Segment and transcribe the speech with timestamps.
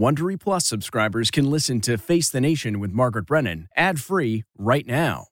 [0.00, 5.26] Wondery Plus subscribers can listen to Face the Nation with Margaret Brennan ad-free right now.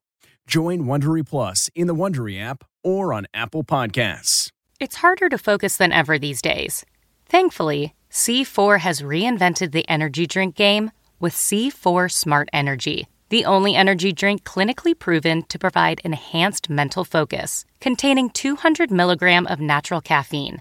[0.47, 4.51] Join Wondery Plus in the Wondery app or on Apple Podcasts.
[4.79, 6.85] It's harder to focus than ever these days.
[7.25, 14.13] Thankfully, C4 has reinvented the energy drink game with C4 Smart Energy, the only energy
[14.13, 20.61] drink clinically proven to provide enhanced mental focus, containing 200 milligram of natural caffeine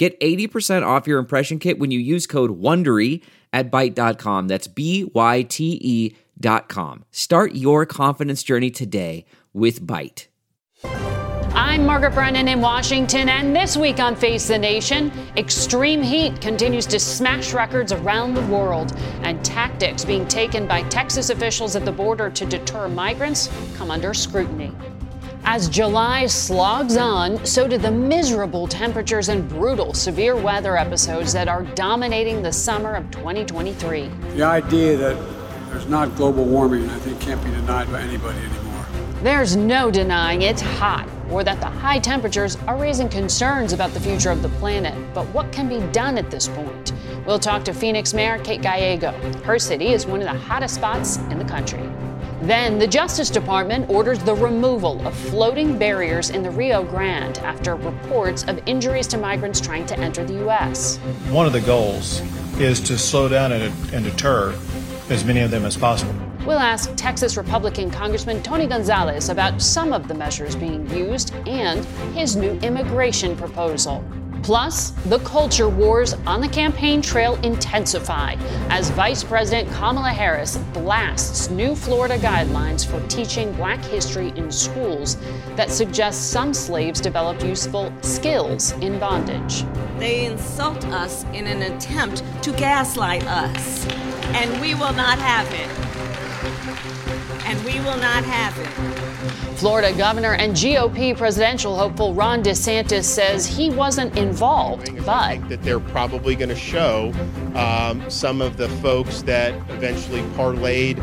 [0.00, 4.48] Get 80% off your impression kit when you use code WONDERY at Byte.com.
[4.48, 7.04] That's B-Y-T-E dot com.
[7.10, 10.28] Start your confidence journey today with Byte.
[11.52, 16.86] I'm Margaret Brennan in Washington, and this week on Face the Nation, extreme heat continues
[16.86, 21.92] to smash records around the world, and tactics being taken by Texas officials at the
[21.92, 24.72] border to deter migrants come under scrutiny.
[25.52, 31.48] As July slogs on, so do the miserable temperatures and brutal severe weather episodes that
[31.48, 34.08] are dominating the summer of 2023.
[34.36, 35.16] The idea that
[35.70, 38.86] there's not global warming, I think, can't be denied by anybody anymore.
[39.24, 43.98] There's no denying it's hot or that the high temperatures are raising concerns about the
[43.98, 44.94] future of the planet.
[45.12, 46.92] But what can be done at this point?
[47.26, 49.10] We'll talk to Phoenix Mayor Kate Gallego.
[49.42, 51.82] Her city is one of the hottest spots in the country.
[52.42, 57.74] Then the Justice Department orders the removal of floating barriers in the Rio Grande after
[57.74, 60.96] reports of injuries to migrants trying to enter the U.S.
[61.28, 62.22] One of the goals
[62.58, 64.58] is to slow down and, deter
[65.10, 66.14] as many of them as possible.
[66.46, 71.84] We'll ask Texas Republican Congressman Tony Gonzales about some of the measures being used and
[72.14, 74.02] his new immigration proposal.
[74.42, 78.34] Plus, the culture wars on the campaign trail intensify
[78.70, 85.18] as Vice President Kamala Harris blasts new Florida guidelines for teaching black history in schools
[85.56, 89.64] that suggest some slaves developed useful skills in bondage.
[89.98, 93.86] They insult us in an attempt to gaslight us,
[94.34, 95.68] and we will not have it.
[97.46, 98.89] And we will not have it.
[99.60, 105.50] Florida governor and GOP presidential hopeful Ron DeSantis says he wasn't involved, but I think
[105.50, 107.12] that they're probably going to show
[107.54, 110.98] um, some of the folks that eventually parlayed,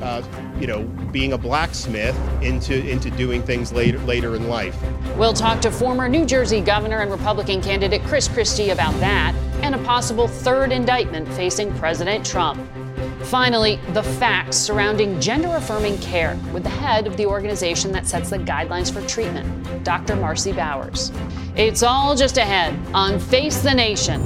[0.00, 0.22] uh,
[0.58, 4.74] you know, being a blacksmith into into doing things later later in life.
[5.18, 9.74] We'll talk to former New Jersey governor and Republican candidate Chris Christie about that and
[9.74, 12.58] a possible third indictment facing President Trump.
[13.24, 18.30] Finally, the facts surrounding gender affirming care with the head of the organization that sets
[18.30, 20.14] the guidelines for treatment, Dr.
[20.14, 21.10] Marci Bowers.
[21.56, 24.24] It's all just ahead on Face the Nation.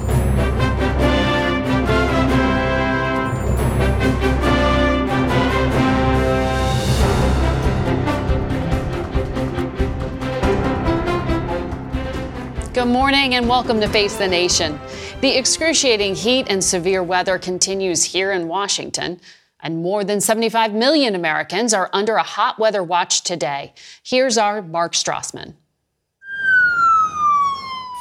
[12.73, 14.79] Good morning and welcome to Face the Nation.
[15.23, 19.21] The excruciating heat and severe weather continues here in Washington,
[19.61, 23.73] and more than 75 million Americans are under a hot weather watch today.
[24.03, 25.53] Here's our Mark Strassmann.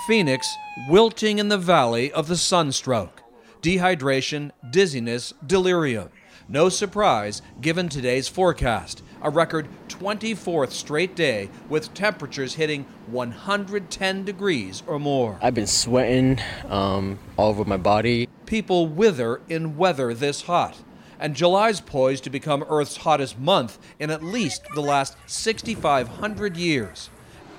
[0.09, 0.53] Phoenix,
[0.89, 3.23] wilting in the valley of the sunstroke.
[3.63, 6.11] Dehydration, dizziness, delirium.
[6.49, 14.83] No surprise given today's forecast a record 24th straight day with temperatures hitting 110 degrees
[14.87, 15.39] or more.
[15.41, 18.29] I've been sweating um, all over my body.
[18.47, 20.77] People wither in weather this hot.
[21.19, 27.11] And July's poised to become Earth's hottest month in at least the last 6,500 years.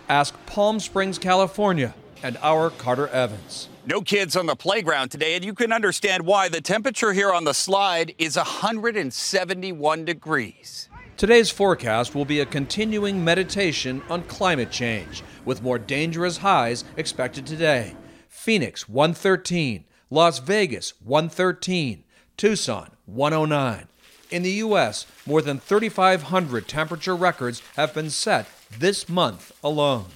[0.10, 3.70] Ask Palm Springs, California, and our Carter Evans.
[3.86, 6.50] No kids on the playground today, and you can understand why.
[6.50, 10.90] The temperature here on the slide is 171 degrees.
[11.15, 17.45] Today's forecast will be a continuing meditation on climate change, with more dangerous highs expected
[17.45, 17.95] today.
[18.27, 22.04] Phoenix 113, Las Vegas 113,
[22.36, 23.88] Tucson 109,
[24.31, 28.48] In the U.S., more than 3,500 temperature records have been set
[28.80, 30.07] this month alone.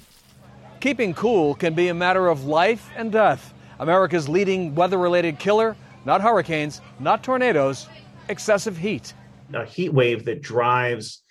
[0.79, 3.53] Keeping cool can be a matter of life and death.
[3.79, 7.87] America's leading weather related killer, not hurricanes, not tornadoes,
[8.29, 9.13] excessive heat.
[9.53, 11.23] A heat wave that drives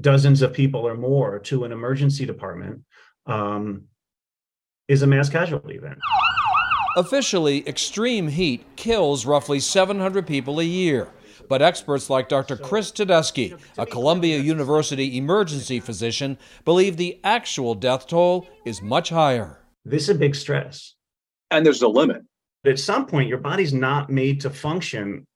[0.00, 2.82] dozens of people or more to an emergency department
[3.26, 3.84] um,
[4.88, 5.98] is a mass casualty event.
[6.96, 11.08] Officially, extreme heat kills roughly 700 people a year.
[11.48, 12.56] But experts like Dr.
[12.56, 19.58] Chris Tedeschi, a Columbia University emergency physician, believe the actual death toll is much higher.
[19.84, 20.94] This is a big stress.
[21.50, 22.22] And there's a limit.
[22.64, 25.26] At some point, your body's not made to function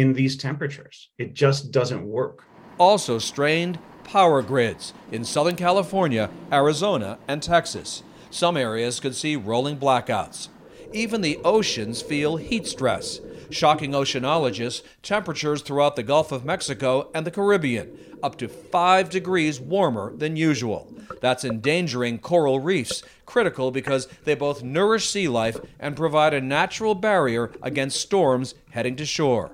[0.00, 1.10] in these temperatures.
[1.18, 2.44] It just doesn't work.
[2.78, 8.02] Also strained power grids in Southern California, Arizona, and Texas.
[8.30, 10.48] Some areas could see rolling blackouts.
[10.92, 13.20] Even the oceans feel heat stress.
[13.50, 17.90] Shocking oceanologists, temperatures throughout the Gulf of Mexico and the Caribbean
[18.22, 20.92] up to 5 degrees warmer than usual.
[21.20, 26.94] That's endangering coral reefs, critical because they both nourish sea life and provide a natural
[26.94, 29.52] barrier against storms heading to shore.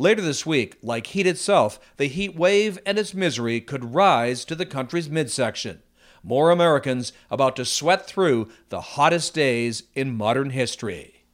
[0.00, 4.54] Later this week, like heat itself, the heat wave and its misery could rise to
[4.54, 5.82] the country's midsection.
[6.22, 11.26] More Americans about to sweat through the hottest days in modern history.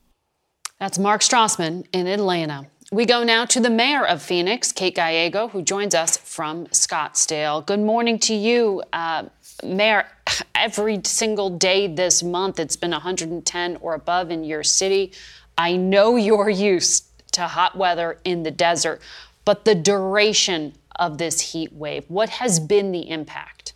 [0.81, 2.67] That's Mark Strassmann in Atlanta.
[2.91, 7.65] We go now to the mayor of Phoenix, Kate Gallego, who joins us from Scottsdale.
[7.65, 9.27] Good morning to you, uh,
[9.63, 10.09] Mayor.
[10.57, 15.13] Every single day this month, it's been 110 or above in your city.
[15.57, 19.01] I know you're used to hot weather in the desert.
[19.45, 23.73] But the duration of this heat wave, what has been the impact?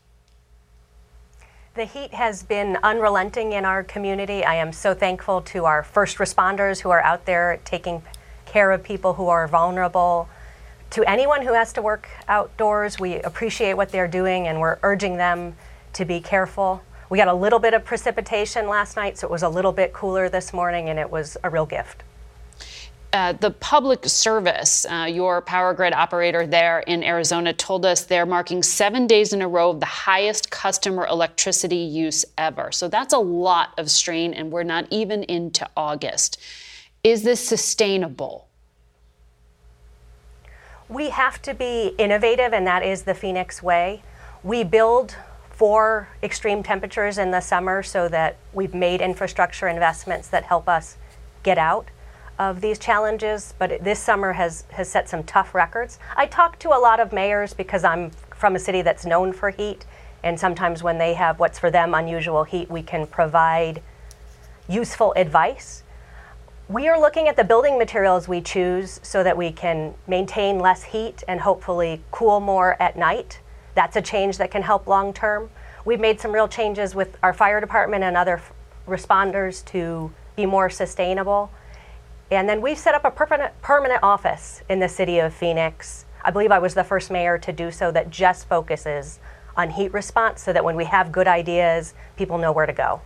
[1.74, 4.44] The heat has been unrelenting in our community.
[4.44, 8.02] I am so thankful to our first responders who are out there taking
[8.44, 10.28] care of people who are vulnerable.
[10.90, 15.16] To anyone who has to work outdoors, we appreciate what they're doing and we're urging
[15.16, 15.54] them
[15.92, 16.82] to be careful.
[17.08, 19.92] We got a little bit of precipitation last night, so it was a little bit
[19.92, 22.02] cooler this morning, and it was a real gift.
[23.12, 28.24] Uh, the public service, uh, your power grid operator there in Arizona, told us they're
[28.24, 32.70] marking seven days in a row of the highest customer electricity use ever.
[32.70, 36.38] So that's a lot of strain, and we're not even into August.
[37.02, 38.46] Is this sustainable?
[40.88, 44.04] We have to be innovative, and that is the Phoenix way.
[44.44, 45.16] We build
[45.50, 50.96] for extreme temperatures in the summer so that we've made infrastructure investments that help us
[51.42, 51.88] get out
[52.40, 55.98] of these challenges, but this summer has, has set some tough records.
[56.16, 59.50] I talk to a lot of mayors because I'm from a city that's known for
[59.50, 59.84] heat,
[60.22, 63.82] and sometimes when they have what's for them unusual heat, we can provide
[64.70, 65.82] useful advice.
[66.66, 70.82] We are looking at the building materials we choose so that we can maintain less
[70.82, 73.40] heat and hopefully cool more at night.
[73.74, 75.50] That's a change that can help long term.
[75.84, 78.40] We've made some real changes with our fire department and other
[78.86, 81.50] responders to be more sustainable.
[82.30, 86.04] And then we've set up a permanent, permanent office in the city of Phoenix.
[86.22, 89.18] I believe I was the first mayor to do so that just focuses
[89.56, 93.00] on heat response so that when we have good ideas, people know where to go.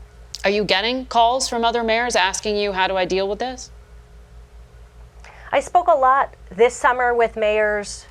[0.44, 3.70] Are you getting calls from other mayors asking you, how do I deal with this?
[5.50, 8.06] I spoke a lot this summer with mayors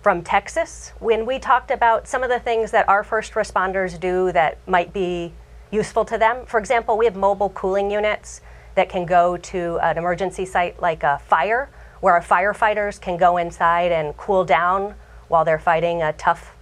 [0.00, 4.30] from Texas when we talked about some of the things that our first responders do
[4.32, 5.32] that might be
[5.72, 6.46] useful to them.
[6.46, 8.42] For example, we have mobile cooling units
[8.74, 13.36] that can go to an emergency site like a fire, where our firefighters can go
[13.36, 14.94] inside and cool down
[15.28, 16.54] while they're fighting a tough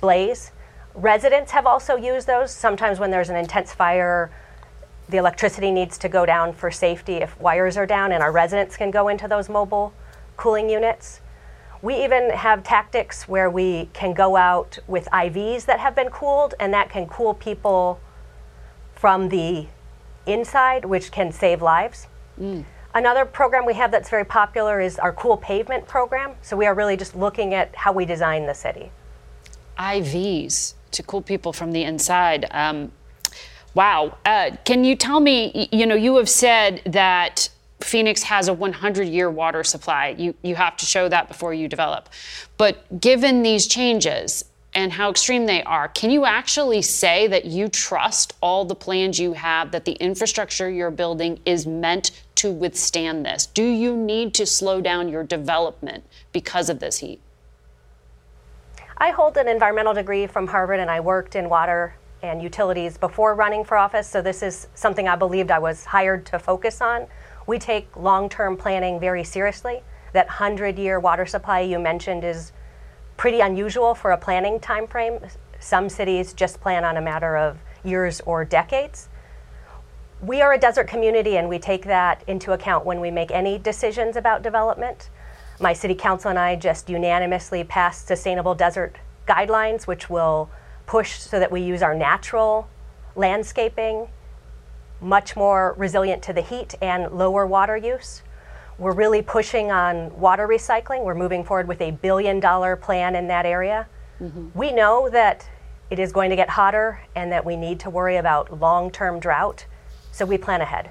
[0.00, 0.52] blaze.
[0.94, 2.52] Residents have also used those.
[2.52, 4.30] Sometimes when there's an intense fire,
[5.08, 8.76] the electricity needs to go down for safety if wires are down, and our residents
[8.76, 9.92] can go into those mobile
[10.36, 11.20] cooling units.
[11.82, 16.54] We even have tactics where we can go out with IVs that have been cooled,
[16.58, 18.00] and that can cool people
[18.94, 19.66] from the
[20.26, 22.06] inside, which can save lives.
[22.40, 22.64] Mm.
[22.94, 26.34] Another program we have that's very popular is our Cool Pavement program.
[26.42, 28.92] So we are really just looking at how we design the city.
[29.78, 32.46] IVs to cool people from the inside.
[32.52, 32.92] Um,
[33.74, 34.16] wow.
[34.24, 37.48] Uh, can you tell me, you know, you have said that
[37.80, 40.14] Phoenix has a 100 year water supply.
[40.16, 42.08] You, you have to show that before you develop.
[42.56, 47.68] But given these changes, and how extreme they are, can you actually say that you
[47.68, 53.24] trust all the plans you have, that the infrastructure you're building is meant to withstand
[53.24, 53.46] this?
[53.46, 57.20] Do you need to slow down your development because of this heat?
[58.98, 63.34] I hold an environmental degree from Harvard and I worked in water and utilities before
[63.34, 67.06] running for office, so this is something I believed I was hired to focus on.
[67.46, 69.82] We take long term planning very seriously.
[70.14, 72.52] that 100 year water supply you mentioned is
[73.16, 75.18] pretty unusual for a planning time frame.
[75.60, 79.08] Some cities just plan on a matter of years or decades.
[80.20, 83.58] We are a desert community and we take that into account when we make any
[83.58, 85.10] decisions about development.
[85.60, 90.50] My city council and I just unanimously passed sustainable desert guidelines, which will
[90.86, 92.68] push so that we use our natural
[93.16, 94.08] landscaping,
[95.00, 98.22] much more resilient to the heat and lower water use.
[98.78, 101.04] We're really pushing on water recycling.
[101.04, 103.86] We're moving forward with a billion dollar plan in that area.
[104.20, 104.48] Mm-hmm.
[104.58, 105.48] We know that
[105.90, 109.20] it is going to get hotter and that we need to worry about long term
[109.20, 109.66] drought,
[110.12, 110.90] so we plan ahead.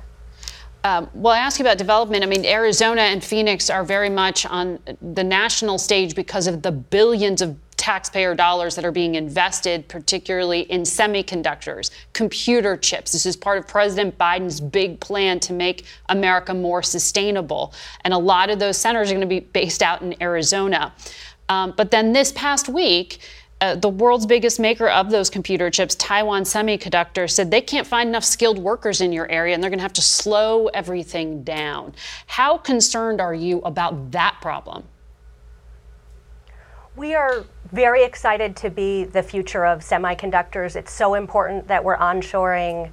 [0.86, 2.24] Um, well, I ask you about development.
[2.24, 6.74] I mean, Arizona and Phoenix are very much on the national stage because of the
[6.74, 13.12] billions of taxpayer dollars that are being invested, particularly in semiconductors, computer chips.
[13.12, 17.74] This is part of President Biden's big plan to make America more sustainable.
[18.06, 20.94] And a lot of those centers are going to be based out in Arizona.
[21.50, 23.20] Um, but then this past week,
[23.60, 28.08] uh, the world's biggest maker of those computer chips, Taiwan Semiconductor, said they can't find
[28.08, 31.94] enough skilled workers in your area and they're going to have to slow everything down.
[32.28, 34.86] How concerned are you about that problem?
[36.96, 40.76] We are very excited to be the future of semiconductors.
[40.76, 42.92] It's so important that we're onshoring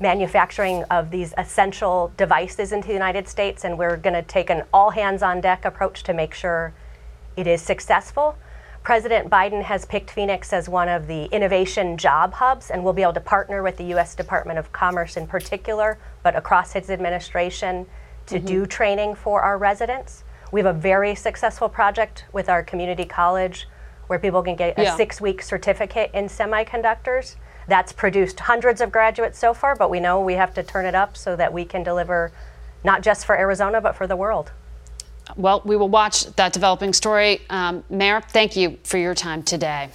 [0.00, 4.64] manufacturing of these essential devices into the United States, and we're going to take an
[4.72, 6.74] all hands on deck approach to make sure
[7.36, 8.36] it is successful.
[8.82, 13.02] President Biden has picked Phoenix as one of the innovation job hubs, and we'll be
[13.02, 14.16] able to partner with the U.S.
[14.16, 17.86] Department of Commerce in particular, but across his administration
[18.26, 18.46] to mm-hmm.
[18.46, 20.24] do training for our residents.
[20.50, 23.68] We have a very successful project with our community college
[24.06, 24.96] where people can get a yeah.
[24.96, 27.36] six week certificate in semiconductors.
[27.66, 30.94] That's produced hundreds of graduates so far, but we know we have to turn it
[30.94, 32.32] up so that we can deliver
[32.82, 34.52] not just for Arizona, but for the world.
[35.36, 37.42] Well, we will watch that developing story.
[37.50, 39.90] Um, Mayor, thank you for your time today.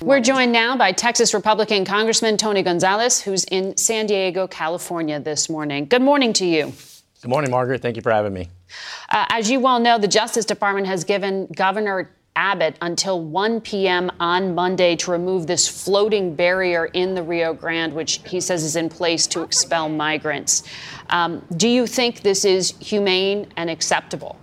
[0.00, 5.48] We're joined now by Texas Republican Congressman Tony Gonzales, who's in San Diego, California this
[5.48, 5.86] morning.
[5.86, 6.74] Good morning to you.
[7.22, 7.80] Good morning, Margaret.
[7.80, 8.50] Thank you for having me.
[9.10, 14.10] Uh, as you well know, the Justice Department has given Governor Abbott until 1 p.m.
[14.20, 18.76] on Monday to remove this floating barrier in the Rio Grande, which he says is
[18.76, 20.62] in place to expel migrants.
[21.08, 24.38] Um, do you think this is humane and acceptable?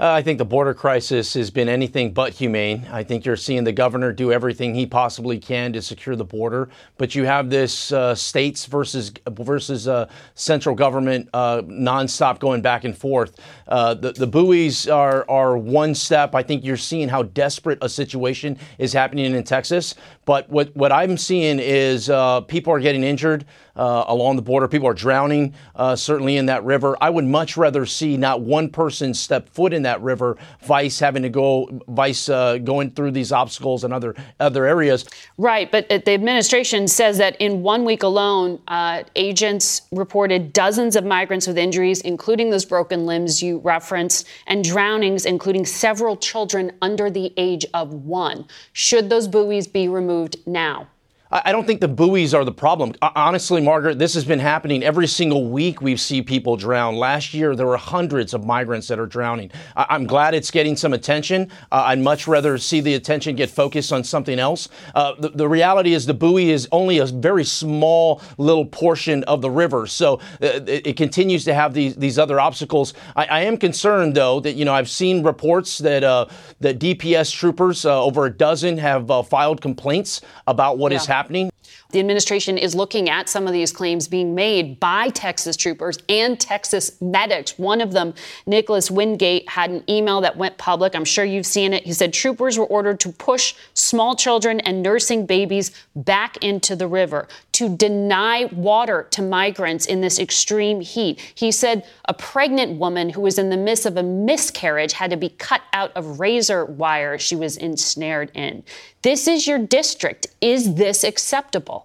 [0.00, 2.86] Uh, I think the border crisis has been anything but humane.
[2.90, 6.70] I think you're seeing the governor do everything he possibly can to secure the border,
[6.96, 12.84] but you have this uh, states versus versus uh, central government uh, nonstop going back
[12.84, 13.38] and forth.
[13.68, 16.34] Uh, the, the buoys are are one step.
[16.34, 19.96] I think you're seeing how desperate a situation is happening in Texas.
[20.24, 23.44] But what what I'm seeing is uh, people are getting injured
[23.80, 24.68] uh, along the border.
[24.68, 26.98] People are drowning, uh, certainly in that river.
[27.00, 31.22] I would much rather see not one person step foot in that river, vice having
[31.22, 35.06] to go, vice uh, going through these obstacles and other other areas.
[35.38, 41.04] Right, but the administration says that in one week alone, uh, agents reported dozens of
[41.04, 47.10] migrants with injuries, including those broken limbs you referenced, and drownings, including several children under
[47.10, 48.46] the age of one.
[48.74, 50.88] Should those buoys be removed now?
[51.32, 52.92] I don't think the buoys are the problem.
[53.00, 55.80] Honestly, Margaret, this has been happening every single week.
[55.80, 56.96] We see people drown.
[56.96, 59.52] Last year, there were hundreds of migrants that are drowning.
[59.76, 61.52] I'm glad it's getting some attention.
[61.70, 64.68] Uh, I'd much rather see the attention get focused on something else.
[64.92, 69.40] Uh, the, the, reality is, the buoy is only a very small little portion of
[69.40, 72.92] the river, so uh, it, it, continues to have these these other obstacles.
[73.14, 76.26] I, I, am concerned, though, that you know I've seen reports that uh,
[76.58, 80.98] that DPS troopers, uh, over a dozen, have uh, filed complaints about what yeah.
[80.98, 81.49] is happening happening.
[81.92, 86.38] The administration is looking at some of these claims being made by Texas troopers and
[86.38, 87.58] Texas medics.
[87.58, 88.14] One of them,
[88.46, 90.94] Nicholas Wingate, had an email that went public.
[90.94, 91.84] I'm sure you've seen it.
[91.84, 96.86] He said troopers were ordered to push small children and nursing babies back into the
[96.86, 101.20] river, to deny water to migrants in this extreme heat.
[101.34, 105.16] He said a pregnant woman who was in the midst of a miscarriage had to
[105.16, 108.62] be cut out of razor wire she was ensnared in.
[109.02, 110.26] This is your district.
[110.40, 111.79] Is this acceptable?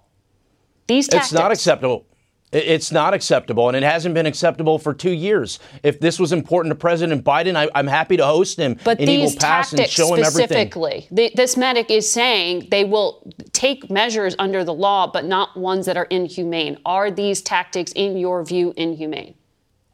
[0.88, 1.32] These tactics.
[1.32, 2.06] It's not acceptable.
[2.52, 5.60] It's not acceptable, and it hasn't been acceptable for two years.
[5.84, 9.10] If this was important to President Biden, I, am happy to host him, but and
[9.10, 10.70] these he will pass and show him everything.
[10.70, 15.86] Specifically, this medic is saying they will take measures under the law, but not ones
[15.88, 16.78] that are inhumane.
[16.86, 19.36] Are these tactics, in your view, inhumane?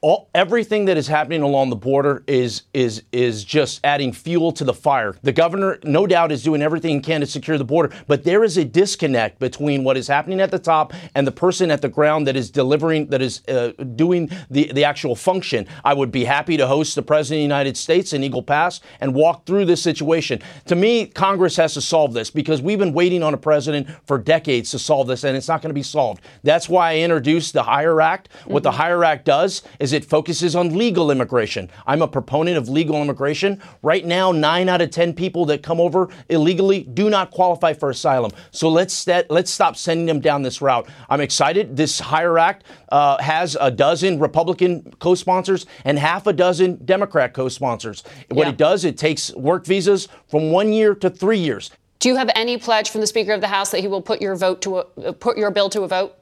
[0.01, 4.63] All, everything that is happening along the border is is is just adding fuel to
[4.63, 5.15] the fire.
[5.21, 8.43] The governor, no doubt, is doing everything he can to secure the border, but there
[8.43, 11.89] is a disconnect between what is happening at the top and the person at the
[11.89, 15.67] ground that is delivering, that is uh, doing the the actual function.
[15.85, 18.81] I would be happy to host the president of the United States in Eagle Pass
[19.01, 20.41] and walk through this situation.
[20.65, 24.17] To me, Congress has to solve this because we've been waiting on a president for
[24.17, 26.23] decades to solve this, and it's not going to be solved.
[26.41, 28.29] That's why I introduced the Hire Act.
[28.45, 31.69] What the Hire Act does is it focuses on legal immigration.
[31.87, 33.61] I'm a proponent of legal immigration.
[33.81, 37.89] Right now, nine out of 10 people that come over illegally do not qualify for
[37.89, 38.31] asylum.
[38.51, 40.87] So let's, st- let's stop sending them down this route.
[41.09, 41.75] I'm excited.
[41.77, 47.33] This Hire Act uh, has a dozen Republican co sponsors and half a dozen Democrat
[47.33, 48.03] co sponsors.
[48.29, 48.49] What Yeah.
[48.49, 51.71] it does, it takes work visas from one year to three years.
[51.99, 54.21] Do you have any pledge from the Speaker of the House that he will put
[54.21, 56.15] your vote to a, put your bill to a vote?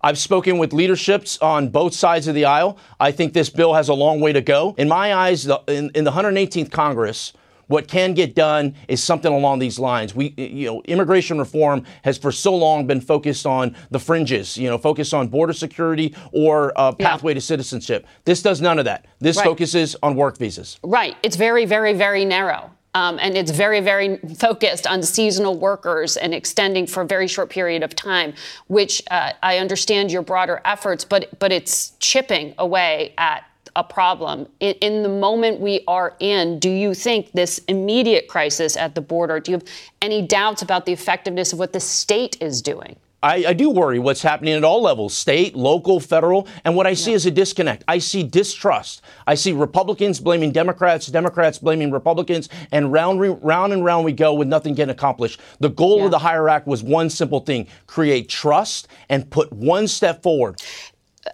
[0.00, 2.78] I've spoken with leaderships on both sides of the aisle.
[3.00, 4.74] I think this bill has a long way to go.
[4.78, 7.32] In my eyes, the, in, in the 118th Congress,
[7.66, 10.14] what can get done is something along these lines.
[10.14, 14.68] We, you know, immigration reform has for so long been focused on the fringes, you
[14.70, 18.06] know, focused on border security or uh, pathway to citizenship.
[18.24, 19.04] This does none of that.
[19.18, 19.44] This Right.
[19.44, 20.78] focuses on work visas.
[20.82, 21.16] Right.
[21.22, 22.70] It's very, very, very narrow.
[22.98, 27.48] Um, and it's very, very focused on seasonal workers and extending for a very short
[27.48, 28.34] period of time,
[28.66, 33.44] which uh, I understand your broader efforts, but but it's chipping away at
[33.76, 34.48] a problem.
[34.58, 39.00] In, in the moment we are in, do you think this immediate crisis at the
[39.00, 39.68] border, do you have
[40.02, 42.96] any doubts about the effectiveness of what the state is doing?
[43.22, 46.46] I, I do worry what's happening at all levels state, local, federal.
[46.64, 47.82] And what I see is a disconnect.
[47.88, 49.02] I see distrust.
[49.26, 54.34] I see Republicans blaming Democrats, Democrats blaming Republicans, and round, round and round we go
[54.34, 55.40] with nothing getting accomplished.
[55.58, 59.88] The goal of the Hire Act was one simple thing create trust and put one
[59.88, 60.60] step forward.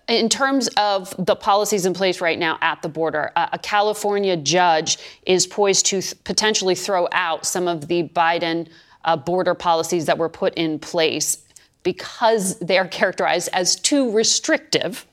[0.08, 4.36] in terms of the policies in place right now at the border, uh, a California
[4.36, 8.68] judge is poised to th- potentially throw out some of the Biden
[9.04, 11.43] uh, border policies that were put in place
[11.84, 15.06] because they are characterized as too restrictive.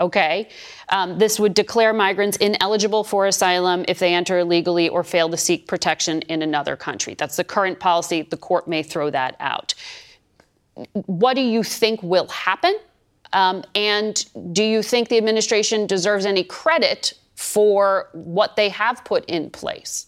[0.00, 0.48] Okay.
[0.90, 5.36] Um, this would declare migrants ineligible for asylum if they enter illegally or fail to
[5.36, 7.14] seek protection in another country.
[7.14, 8.22] That's the current policy.
[8.22, 9.74] The court may throw that out.
[10.92, 12.76] What do you think will happen?
[13.32, 19.24] Um, and do you think the administration deserves any credit for what they have put
[19.26, 20.07] in place?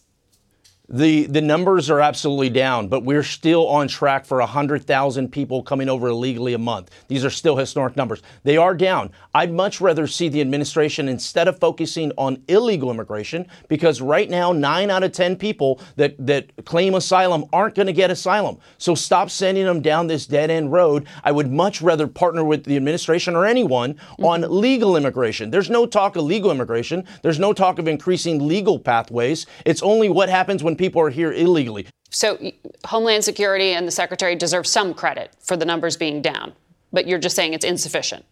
[0.93, 5.87] The the numbers are absolutely down, but we're still on track for 100,000 people coming
[5.87, 6.91] over illegally a month.
[7.07, 8.21] These are still historic numbers.
[8.43, 9.11] They are down.
[9.33, 14.51] I'd much rather see the administration instead of focusing on illegal immigration because right now
[14.51, 18.57] 9 out of 10 people that that claim asylum aren't going to get asylum.
[18.77, 21.07] So stop sending them down this dead-end road.
[21.23, 24.25] I would much rather partner with the administration or anyone mm-hmm.
[24.25, 25.51] on legal immigration.
[25.51, 27.05] There's no talk of legal immigration.
[27.21, 29.45] There's no talk of increasing legal pathways.
[29.65, 31.85] It's only what happens when people are here illegally.
[32.09, 32.39] So,
[32.85, 36.53] Homeland Security and the Secretary deserve some credit for the numbers being down,
[36.91, 38.25] but you're just saying it's insufficient.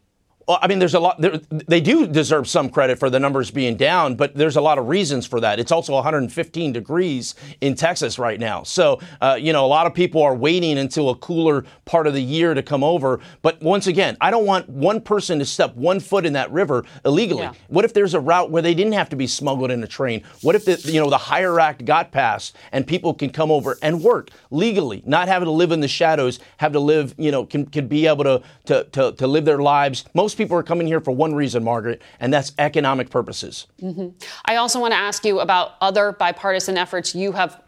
[0.50, 1.22] I mean, there's a lot.
[1.22, 4.88] They do deserve some credit for the numbers being down, but there's a lot of
[4.88, 5.60] reasons for that.
[5.60, 9.94] It's also 115 degrees in Texas right now, so uh, you know a lot of
[9.94, 13.20] people are waiting until a cooler part of the year to come over.
[13.44, 16.84] But once again, I don't want one person to step one foot in that river
[17.06, 17.44] illegally.
[17.44, 17.54] Yeah.
[17.68, 20.24] What if there's a route where they didn't have to be smuggled in a train?
[20.42, 23.78] What if the you know the Hire Act got passed and people can come over
[23.84, 27.46] and work legally, not having to live in the shadows, have to live you know
[27.46, 30.06] can, can be able to, to to to live their lives.
[30.16, 33.68] Most people are coming here for one reason, Margaret, and that's economic purposes.
[33.84, 34.14] Mhm.
[34.46, 37.62] I also want to ask you about other bipartisan efforts you have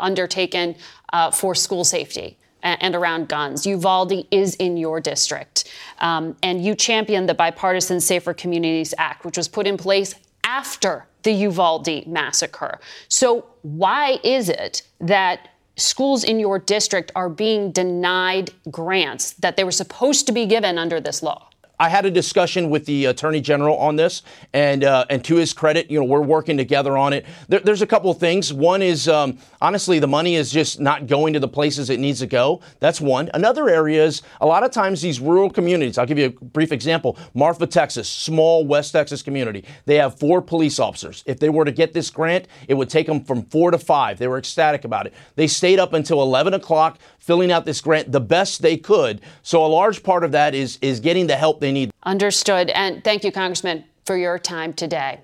[0.00, 0.74] undertaken
[1.12, 3.66] uh, for school safety and around guns.
[3.66, 5.64] Uvalde is in your district,
[5.98, 11.06] um, and you championed the Bipartisan Safer Communities Act, which was put in place after
[11.24, 12.80] the Uvalde massacre.
[13.08, 19.64] So, why is it that schools in your district are being denied grants that they
[19.64, 21.48] were supposed to be given under this law?
[21.78, 25.52] I had a discussion with the attorney general on this, and uh, and to his
[25.52, 27.26] credit, you know, we're working together on it.
[27.48, 28.52] There, there's a couple of things.
[28.52, 32.20] One is um, honestly, the money is just not going to the places it needs
[32.20, 32.60] to go.
[32.78, 33.28] That's one.
[33.34, 35.98] Another area is a lot of times these rural communities.
[35.98, 37.18] I'll give you a brief example.
[37.34, 39.64] Marfa, Texas, small West Texas community.
[39.86, 41.24] They have four police officers.
[41.26, 44.18] If they were to get this grant, it would take them from four to five.
[44.18, 45.14] They were ecstatic about it.
[45.34, 49.20] They stayed up until 11 o'clock filling out this grant the best they could.
[49.42, 51.90] So a large part of that is is getting the help they need.
[52.02, 52.70] Understood.
[52.70, 55.20] And thank you, Congressman, for your time today.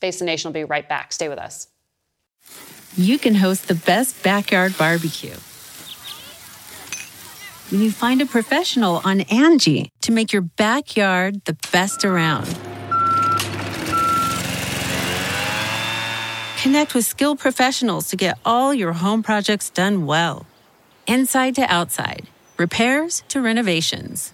[0.00, 1.12] Face the Nation will be right back.
[1.12, 1.68] Stay with us.
[2.96, 5.36] You can host the best backyard barbecue
[7.70, 12.46] when you find a professional on Angie to make your backyard the best around.
[16.62, 20.46] Connect with skilled professionals to get all your home projects done well.
[21.06, 22.26] Inside to outside,
[22.58, 24.32] repairs to renovations.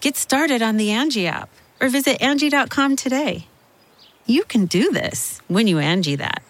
[0.00, 1.48] Get started on the Angie app
[1.80, 3.46] or visit Angie.com today.
[4.26, 6.42] You can do this when you Angie that.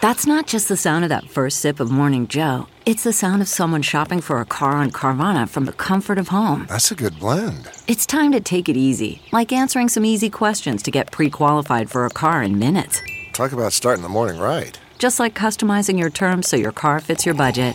[0.00, 2.66] That's not just the sound of that first sip of Morning Joe.
[2.84, 6.28] It's the sound of someone shopping for a car on Carvana from the comfort of
[6.28, 6.66] home.
[6.68, 7.68] That's a good blend.
[7.88, 11.90] It's time to take it easy, like answering some easy questions to get pre qualified
[11.90, 13.00] for a car in minutes.
[13.32, 14.78] Talk about starting the morning right.
[14.98, 17.74] Just like customizing your terms so your car fits your budget.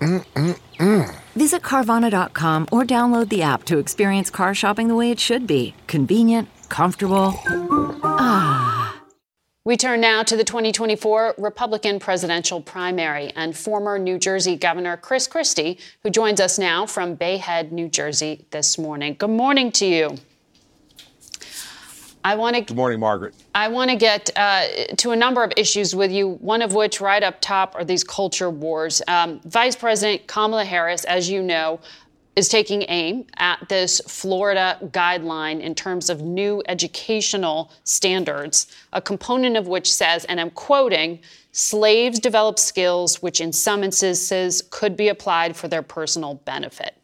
[0.00, 1.14] Mm-mm-mm.
[1.36, 5.74] Visit Carvana.com or download the app to experience car shopping the way it should be
[5.86, 7.34] convenient, comfortable.
[8.04, 9.00] Ah.
[9.66, 15.26] We turn now to the 2024 Republican presidential primary and former New Jersey Governor Chris
[15.26, 19.16] Christie, who joins us now from Bay Head, New Jersey this morning.
[19.18, 20.18] Good morning to you.
[22.24, 22.62] I want to.
[22.62, 23.34] Good morning, Margaret.
[23.54, 26.30] I want to get uh, to a number of issues with you.
[26.40, 29.02] One of which, right up top, are these culture wars.
[29.06, 31.80] Um, Vice President Kamala Harris, as you know,
[32.34, 39.58] is taking aim at this Florida guideline in terms of new educational standards, a component
[39.58, 41.20] of which says, and I'm quoting,
[41.52, 46.96] slaves develop skills which in some instances could be applied for their personal benefit.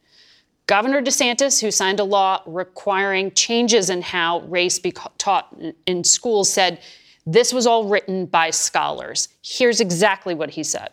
[0.71, 5.53] Governor DeSantis, who signed a law requiring changes in how race be taught
[5.85, 6.79] in schools, said
[7.27, 9.27] this was all written by scholars.
[9.43, 10.91] Here's exactly what he said.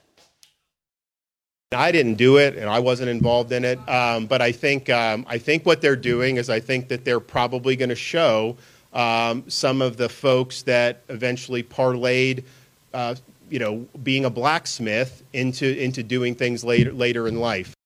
[1.71, 3.77] I didn't do it, and I wasn't involved in it.
[3.87, 7.19] Um, but I think um, I think what they're doing is I think that they're
[7.19, 8.57] probably going to show
[8.93, 12.45] um, some of the folks that eventually parlayed,
[12.95, 13.13] uh,
[13.51, 17.76] you know, being a blacksmith into into doing things later later in life.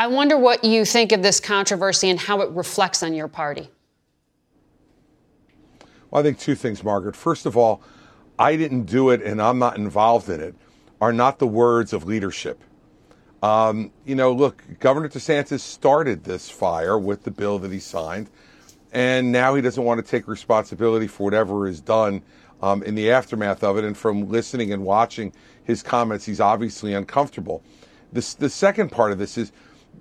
[0.00, 3.68] I wonder what you think of this controversy and how it reflects on your party.
[6.10, 7.16] Well, I think two things, Margaret.
[7.16, 7.82] First of all,
[8.38, 10.54] I didn't do it, and I'm not involved in it
[11.00, 12.60] are not the words of leadership.
[13.42, 18.30] Um, you know, look, Governor DeSantis started this fire with the bill that he signed,
[18.92, 22.22] and now he doesn't want to take responsibility for whatever is done
[22.62, 23.84] um, in the aftermath of it.
[23.84, 25.32] And from listening and watching
[25.64, 27.62] his comments, he's obviously uncomfortable.
[28.12, 29.52] This, the second part of this is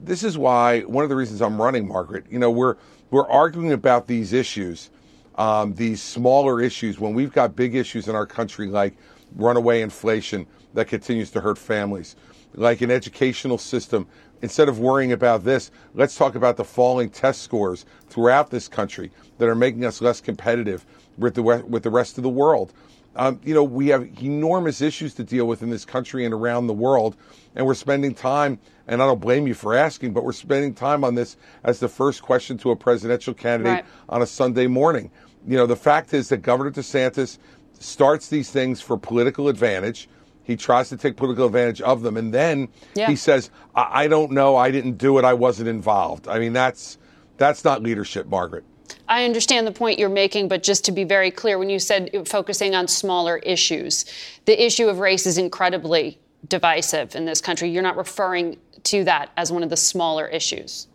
[0.02, 2.26] this is why one of the reasons I'm running, Margaret.
[2.30, 2.76] You know, we're
[3.10, 4.90] we're arguing about these issues,
[5.36, 8.96] um, these smaller issues, when we've got big issues in our country like
[9.36, 12.16] runaway inflation that continues to hurt families,
[12.54, 14.08] like an educational system.
[14.44, 19.12] Instead of worrying about this, let's talk about the falling test scores throughout this country
[19.40, 20.86] that are making us less competitive
[21.18, 22.74] with the with the rest of the world.
[23.16, 26.68] Um, you know, we have enormous issues to deal with in this country and around
[26.68, 27.18] the world,
[27.56, 28.60] and we're spending time.
[28.88, 31.90] And I don't blame you for asking, but we're spending time on this as the
[31.90, 33.86] first question to a presidential candidate right.
[34.10, 35.12] on a Sunday morning.
[35.46, 37.38] You know, the fact is that Governor DeSantis
[37.80, 40.10] starts these things for political advantage.
[40.44, 43.08] He tries to take political advantage of them, and then yeah.
[43.08, 44.56] he says, I-, "I don't know.
[44.56, 45.26] I didn't do it.
[45.26, 46.98] I wasn't involved." I mean, that's
[47.36, 48.64] that's not leadership, Margaret.
[49.10, 52.10] I understand the point you're making, but just to be very clear, when you said
[52.28, 54.06] focusing on smaller issues,
[54.46, 56.20] the issue of race is incredibly
[56.50, 57.70] divisive in this country.
[57.70, 60.88] You're not referring to that as one of the smaller issues.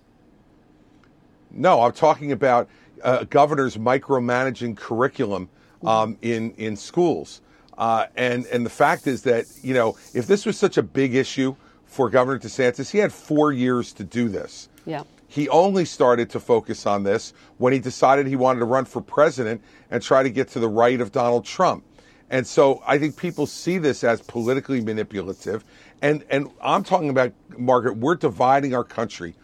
[1.51, 2.69] No, I'm talking about
[3.03, 5.49] uh, governors micromanaging curriculum
[5.85, 7.41] um, in in schools.
[7.77, 11.15] Uh, and and the fact is that you know if this was such a big
[11.15, 14.69] issue for Governor DeSantis, he had four years to do this.
[14.87, 15.03] Yeah.
[15.29, 19.01] He only started to focus on this when he decided he wanted to run for
[19.01, 21.85] president and try to get to the right of Donald Trump.
[22.33, 25.64] And so I think people see this as politically manipulative.
[26.01, 29.35] And and I'm talking about Margaret, we're dividing our country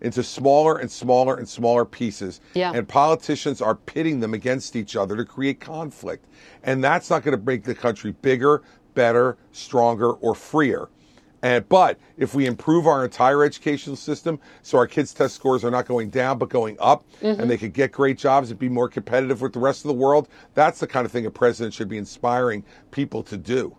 [0.00, 2.40] into smaller and smaller and smaller pieces.
[2.54, 2.72] Yeah.
[2.74, 6.24] And politicians are pitting them against each other to create conflict.
[6.62, 8.62] And that's not going to make the country bigger,
[8.94, 10.88] better, stronger, or freer.
[11.42, 15.70] And, but if we improve our entire educational system so our kids' test scores are
[15.70, 17.40] not going down but going up mm-hmm.
[17.40, 19.94] and they could get great jobs and be more competitive with the rest of the
[19.94, 23.76] world, that's the kind of thing a president should be inspiring people to do.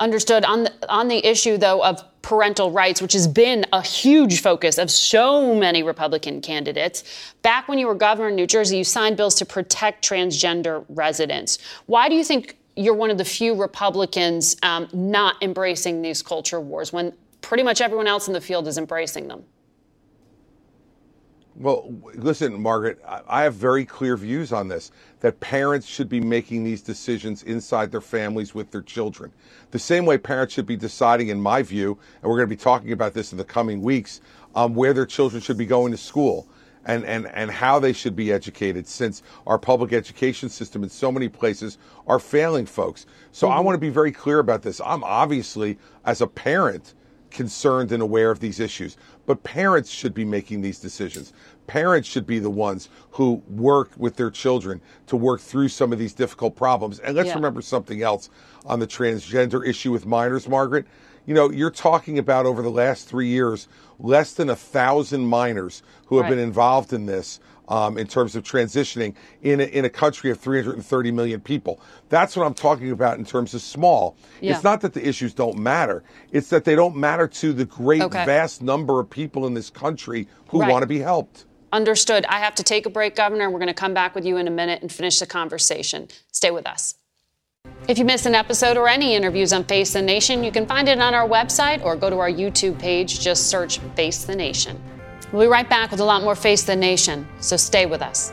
[0.00, 0.44] Understood.
[0.44, 4.78] On the, on the issue, though, of parental rights, which has been a huge focus
[4.78, 7.02] of so many Republican candidates,
[7.42, 11.58] back when you were governor in New Jersey, you signed bills to protect transgender residents.
[11.86, 16.60] Why do you think you're one of the few Republicans um, not embracing these culture
[16.60, 19.44] wars when pretty much everyone else in the field is embracing them?
[21.56, 26.62] Well, listen, Margaret, I have very clear views on this that parents should be making
[26.62, 29.32] these decisions inside their families with their children.
[29.72, 32.62] The same way parents should be deciding, in my view, and we're going to be
[32.62, 34.20] talking about this in the coming weeks,
[34.54, 36.46] um, where their children should be going to school.
[36.88, 41.12] And, and, and how they should be educated since our public education system in so
[41.12, 43.06] many places are failing folks.
[43.30, 43.66] So I mm-hmm.
[43.66, 44.80] want to be very clear about this.
[44.84, 46.94] I'm obviously, as a parent,
[47.30, 48.96] concerned and aware of these issues,
[49.26, 51.34] but parents should be making these decisions.
[51.66, 55.98] Parents should be the ones who work with their children to work through some of
[55.98, 56.98] these difficult problems.
[57.00, 57.34] And let's Yeah.
[57.34, 58.30] remember something else
[58.64, 60.86] on the transgender issue with minors, Margaret.
[61.28, 65.82] You know, you're talking about over the last three years, less than a thousand minors
[66.06, 66.30] who have Right.
[66.30, 67.38] been involved in this
[67.68, 71.80] um, in terms of transitioning in a, in a country of 330 million people.
[72.08, 74.16] That's what I'm talking about in terms of small.
[74.40, 74.54] Yeah.
[74.54, 76.02] It's not that the issues don't matter.
[76.32, 78.24] It's that they don't matter to the great Okay.
[78.24, 80.70] vast number of people in this country who Right.
[80.70, 81.44] want to be helped.
[81.74, 82.24] Understood.
[82.30, 83.50] I have to take a break, Governor.
[83.50, 86.08] We're going to come back with you in a minute and finish the conversation.
[86.32, 86.94] Stay with us.
[87.88, 90.88] If you missed an episode or any interviews on Face the Nation, you can find
[90.88, 93.20] it on our website or go to our YouTube page.
[93.20, 94.78] Just search Face the Nation.
[95.32, 98.32] We'll be right back with a lot more Face the Nation, so stay with us.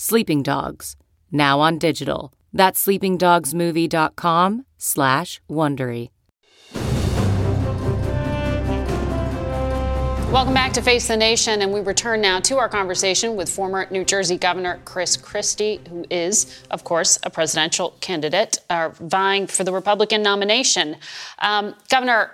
[0.00, 0.94] Sleeping Dogs,
[1.32, 2.32] now on digital.
[2.52, 6.10] That's sleepingdogsmovie.com slash Wondery.
[10.30, 13.88] Welcome back to Face the Nation, and we return now to our conversation with former
[13.90, 19.64] New Jersey Governor Chris Christie, who is, of course, a presidential candidate uh, vying for
[19.64, 20.94] the Republican nomination.
[21.40, 22.30] Um, Governor,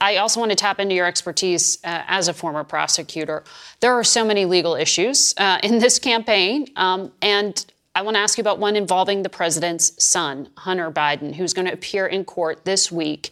[0.00, 3.44] I also want to tap into your expertise uh, as a former prosecutor.
[3.80, 7.64] There are so many legal issues uh, in this campaign, um, and
[7.94, 11.66] I want to ask you about one involving the president's son, Hunter Biden, who's going
[11.66, 13.30] to appear in court this week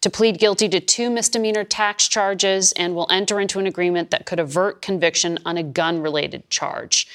[0.00, 4.24] to plead guilty to two misdemeanor tax charges and will enter into an agreement that
[4.24, 7.06] could avert conviction on a gun related charge.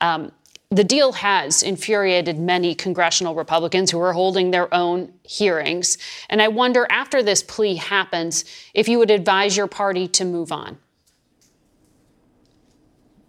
[0.00, 0.30] Um,
[0.74, 5.98] the deal has infuriated many congressional Republicans who are holding their own hearings.
[6.28, 10.50] And I wonder, after this plea happens, if you would advise your party to move
[10.50, 10.78] on.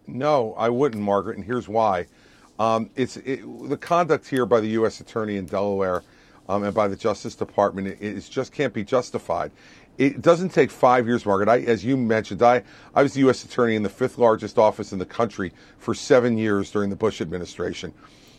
[0.07, 2.07] No, I wouldn't, Margaret, and here's why.
[2.57, 4.99] Um, it's it, the conduct here by the U.S.
[4.99, 6.03] Attorney in Delaware
[6.49, 7.97] um, and by the Justice Department.
[7.99, 9.51] It just can't be justified.
[9.97, 11.47] It doesn't take five years, Margaret.
[11.47, 13.45] I, as you mentioned, I, I was the U.S.
[13.45, 17.21] Attorney in the fifth largest office in the country for seven years during the Bush
[17.21, 17.93] administration.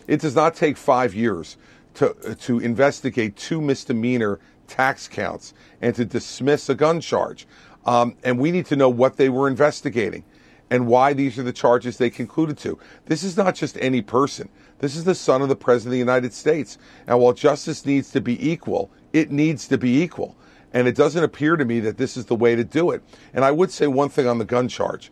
[0.06, 1.56] It does not take five years
[1.94, 7.46] to to investigate two misdemeanor tax counts and to dismiss a gun charge.
[7.86, 10.24] Um, and we need to know what they were investigating
[10.70, 12.78] and why these are the charges they concluded to.
[13.06, 14.48] This is not just any person.
[14.80, 16.76] This is the son of the President of the United States.
[17.06, 20.36] And while justice needs to be equal, it needs to be equal.
[20.76, 23.02] And it doesn't appear to me that this is the way to do it.
[23.32, 25.10] And I would say one thing on the gun charge.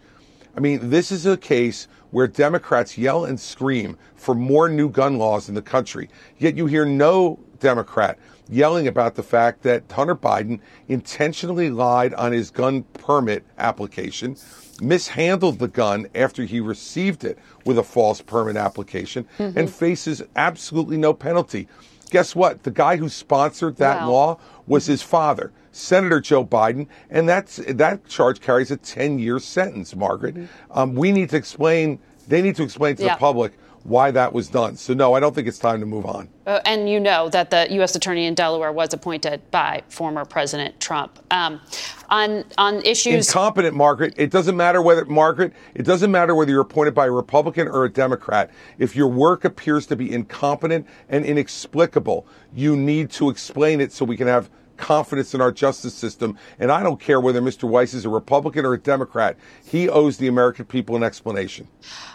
[0.54, 5.16] I mean, this is a case where Democrats yell and scream for more new gun
[5.16, 8.18] laws in the country, yet you hear no Democrat
[8.50, 14.36] yelling about the fact that Hunter Biden intentionally lied on his gun permit application,
[14.82, 19.56] mishandled the gun after he received it with a false permit application, Mhm.
[19.56, 21.68] and faces absolutely no penalty.
[22.10, 22.62] Guess what?
[22.62, 24.10] The guy who sponsored that Wow.
[24.10, 29.94] law was his father, Senator Joe Biden, and that's that charge carries a 10-year sentence.
[29.94, 30.36] Margaret,
[30.70, 31.98] um, we need to explain.
[32.28, 33.14] They need to explain to Yeah.
[33.14, 33.52] the public
[33.84, 34.76] why that was done.
[34.76, 36.28] So no, I don't think it's time to move on.
[36.46, 37.94] Uh, and you know that the U.S.
[37.94, 41.18] Attorney in Delaware was appointed by former President Trump.
[41.30, 41.60] Um,
[42.08, 43.28] on on issues.
[43.28, 44.14] Incompetent, Margaret.
[44.16, 45.52] It doesn't matter whether Margaret.
[45.74, 48.50] It doesn't matter whether you're appointed by a Republican or a Democrat.
[48.78, 54.04] If your work appears to be incompetent and inexplicable, you need to explain it so
[54.04, 56.38] we can have confidence in our justice system.
[56.58, 57.64] And I don't care whether Mr.
[57.64, 59.36] Weiss is a Republican or a Democrat.
[59.64, 61.68] He owes the American people an explanation.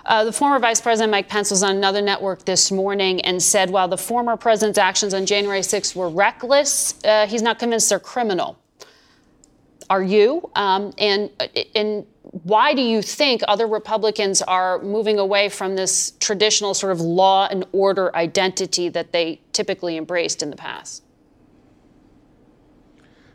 [0.06, 3.70] Uh, the former Vice President Mike Pence was on another network this morning and said
[3.70, 8.00] while the former president's actions on January 6th were reckless, uh, he's not convinced they're
[8.00, 8.58] criminal.
[9.90, 10.50] Are you?
[10.56, 11.32] Um, and
[11.74, 17.02] and why do you think other Republicans are moving away from this traditional sort of
[17.02, 21.04] law and order identity that they typically embraced in the past?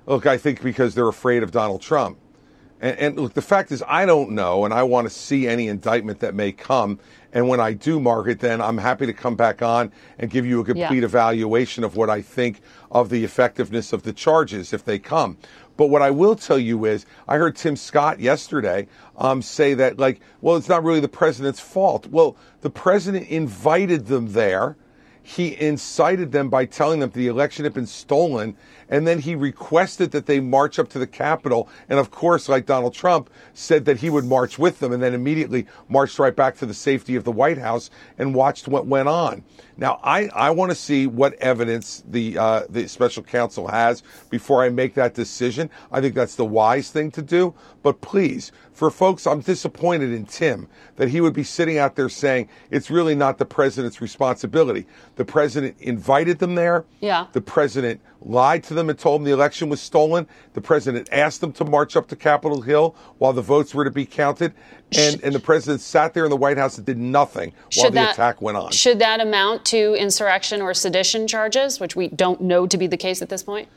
[0.07, 2.19] Look, I think because they're afraid of Donald Trump.
[2.81, 5.69] And, and, look, the fact is, I don't know, and I want to see any
[5.69, 6.99] indictment that may come.
[7.33, 10.61] And when I do, Margaret, then I'm happy to come back on and give you
[10.61, 11.05] a complete yeah.
[11.05, 15.39] evaluation of what I think of the effectiveness of the charges if they come.
[15.77, 18.87] But what I will tell you is, I heard Tim Scott yesterday
[19.17, 22.07] um, say that, like, well, it's not really the president's fault.
[22.09, 24.77] Well, the president invited them there.
[25.23, 28.57] He incited them by telling them the election had been stolen
[28.95, 31.69] and then he requested that they march up to the Capitol.
[31.89, 35.15] And of course, like Donald Trump, said that he would march with them and then
[35.15, 39.09] immediately marched right back to the safety of the White House and watched what went
[39.09, 39.43] on.
[39.77, 44.63] Now, I, I want to see what evidence the, uh, the special counsel has before
[44.63, 45.71] I make that decision.
[45.91, 47.53] I think that's the wise thing to do.
[47.83, 52.09] But please, for folks, I'm disappointed in Tim that he would be sitting out there
[52.09, 54.87] saying it's really not the president's responsibility.
[55.17, 56.85] The president invited them there.
[57.01, 57.27] Yeah.
[57.33, 60.27] The president lied to them and told them the election was stolen.
[60.55, 63.91] The president asked them to march up to Capitol Hill while the votes were to
[63.91, 64.55] be counted.
[64.97, 68.11] And, and the president sat there in the White House and did nothing while the
[68.11, 68.71] attack went on.
[68.71, 72.97] Should that amount to insurrection or sedition charges, which we don't know to be the
[72.97, 73.69] case at this point?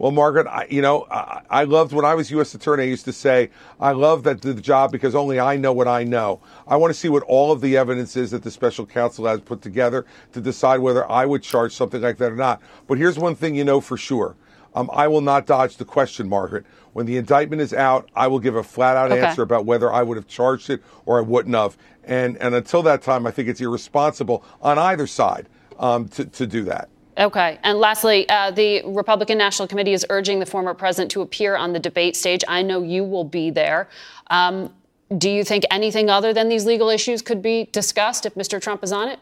[0.00, 2.54] Well, Margaret, I, you know, I, I, loved when I was U.S.
[2.54, 2.84] Attorney.
[2.84, 6.04] I used to say, I love that the job because only I know what I
[6.04, 6.40] know.
[6.66, 9.40] I want to see what all of the evidence is that the special counsel has
[9.40, 12.62] put together to decide whether I would charge something like that or not.
[12.86, 14.36] But here's one thing you know for sure.
[14.74, 16.64] Um, I will not dodge the question, Margaret.
[16.94, 19.20] When the indictment is out, I will give a flat out okay.
[19.20, 21.76] answer about whether I would have charged it or I wouldn't have.
[22.04, 25.46] And, and until that time, I think it's irresponsible on either side
[25.78, 26.88] um, to, to do that.
[27.18, 27.58] Okay.
[27.62, 31.72] And lastly, uh, the Republican National Committee is urging the former president to appear on
[31.72, 32.42] the debate stage.
[32.48, 33.88] I know you will be there.
[34.28, 34.72] Um,
[35.18, 38.60] do you think anything other than these legal issues could be discussed if Mr.
[38.60, 39.18] Trump is on it?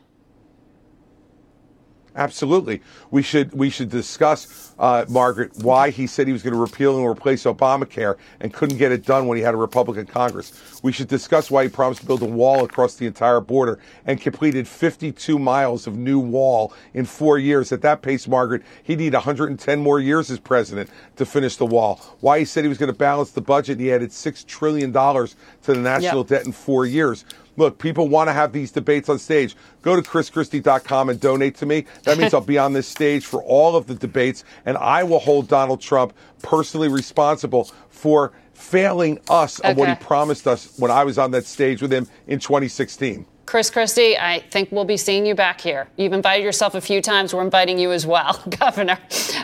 [2.16, 2.82] Absolutely.
[3.10, 6.96] We should we should discuss, uh, Margaret, why he said he was going to repeal
[6.96, 10.80] and replace Obamacare and couldn't get it done when he had a Republican Congress.
[10.82, 14.20] We should discuss why he promised to build a wall across the entire border and
[14.20, 17.72] completed 52 miles of new wall in four years.
[17.72, 22.00] At that pace, Margaret, he'd need 110 more years as president to finish the wall.
[22.20, 24.92] Why he said he was going to balance the budget and he added $6 trillion
[24.92, 25.28] to
[25.64, 26.28] the national yep.
[26.28, 27.24] debt in four years.
[27.58, 29.56] Look, people want to have these debates on stage.
[29.82, 31.84] Go to chrischristie.com and donate to me.
[32.04, 35.18] That means I'll be on this stage for all of the debates, and I will
[35.18, 39.70] hold Donald Trump personally responsible for failing us okay.
[39.70, 43.26] on what he promised us when I was on that stage with him in 2016.
[43.48, 45.88] Chris Christie, I think we'll be seeing you back here.
[45.96, 47.32] You've invited yourself a few times.
[47.32, 48.98] We're inviting you as well, Governor.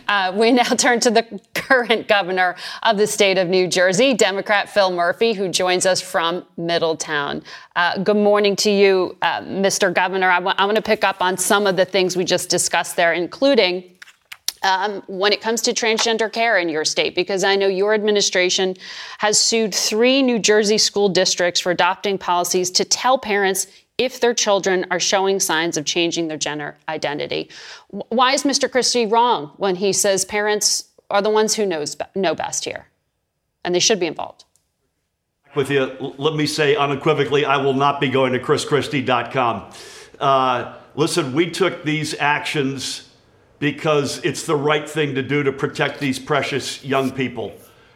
[0.06, 4.68] Uh, we now turn to the current governor of the state of New Jersey, Democrat
[4.68, 7.42] Phil Murphy, who joins us from Middletown.
[7.76, 9.92] Uh, good morning to you, uh, Mr.
[9.92, 10.28] Governor.
[10.28, 13.84] I, want to pick up on some of the things we just discussed there, including
[14.64, 18.76] um, when it comes to transgender care in your state, because I know your administration
[19.18, 23.66] has sued three New Jersey school districts for adopting policies to tell parents
[23.98, 27.50] if their children are showing signs of changing their gender identity.
[27.88, 28.70] Why is Mr.
[28.70, 32.86] Christie wrong when he says parents are the ones who knows know best here,
[33.64, 34.44] and they should be involved?
[35.54, 39.70] With you, let me say unequivocally, I will not be going to chrischristie.com.
[40.18, 43.08] Uh, listen, we took these actions
[43.60, 47.52] because it's the right thing to do to protect these precious young people.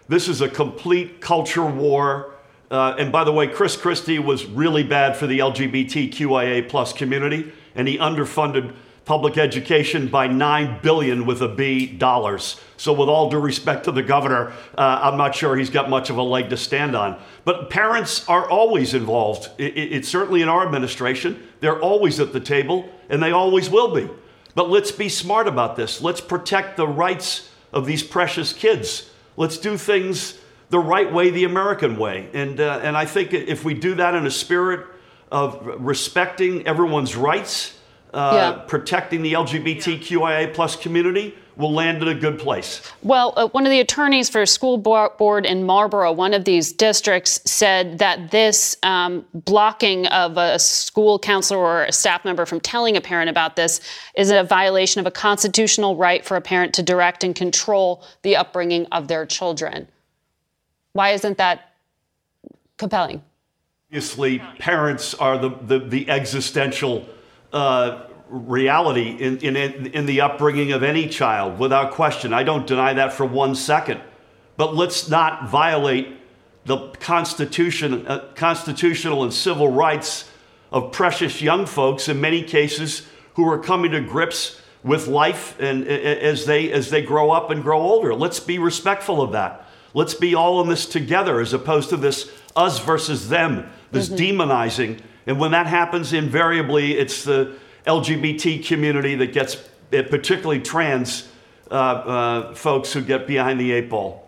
[0.07, 2.38] This is a complete culture war
[2.71, 7.53] uh, and by the way, Chris Christie was really bad for the LGBTQIA plus community,
[7.75, 8.75] and he underfunded
[9.09, 12.61] public education by nine billion with a B dollars.
[12.77, 16.11] So, with all due respect to the governor, uh, I'm not sure he's got much
[16.11, 17.19] of a leg to stand on.
[17.45, 19.49] But parents are always involved.
[19.57, 21.43] It, it, it's certainly in our administration.
[21.61, 24.11] They're always at the table, and they always will be.
[24.55, 26.03] But let's be smart about this.
[26.03, 29.11] Let's protect the rights of these precious kids.
[29.39, 30.39] Let's do things
[30.71, 32.29] the right way, the American way.
[32.33, 34.87] And, uh, and I think if we do that in a spirit
[35.31, 37.79] of respecting everyone's rights,
[38.15, 38.65] uh, yeah.
[38.67, 42.81] protecting the LGBTQIA plus community, will land in a good place.
[43.03, 46.73] Well, uh, one of the attorneys for a school board in Marlboro, one of these
[46.73, 52.61] districts, said that this um, blocking of a school counselor or a staff member from
[52.61, 53.81] telling a parent about this
[54.15, 58.37] is a violation of a constitutional right for a parent to direct and control the
[58.37, 59.89] upbringing of their children.
[60.99, 61.75] Why isn't that
[62.77, 63.23] compelling?
[63.89, 67.07] Obviously, parents are the, the, the existential
[67.53, 72.33] uh, reality in, in, in the upbringing of any child, without question.
[72.33, 74.01] I don't deny that for one second.
[74.57, 76.17] But let's not violate
[76.65, 80.29] the Constitution, uh, constitutional and civil rights
[80.73, 85.87] of precious young folks, in many cases, who are coming to grips with life and
[85.87, 88.17] as they as they grow up and grow older.
[88.17, 89.68] Let's be respectful of that.
[89.95, 94.41] Let's be all in this together as opposed to this us versus them, this mm-hmm.
[94.41, 95.01] demonizing.
[95.27, 99.57] And when that happens, invariably it's the LGBT community that gets,
[99.91, 101.29] particularly trans
[101.71, 104.28] uh, uh, folks who get behind the eight ball.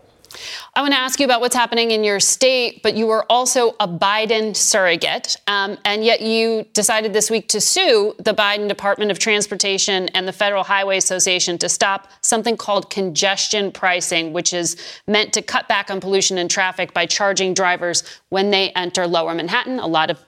[0.75, 3.75] I want to ask you about what's happening in your state, but you were also
[3.81, 9.11] a Biden surrogate, um, and yet you decided this week to sue the Biden Department
[9.11, 14.77] of Transportation and the Federal Highway Association to stop something called congestion pricing, which is
[15.07, 19.35] meant to cut back on pollution and traffic by charging drivers when they enter lower
[19.35, 19.81] Manhattan.
[19.81, 20.19] A lot of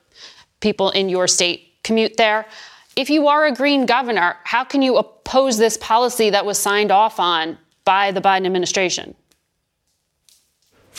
[0.60, 2.46] people in your state commute there.
[2.96, 6.90] If you are a green governor, how can you oppose this policy that was signed
[6.90, 9.14] off on by the Biden administration?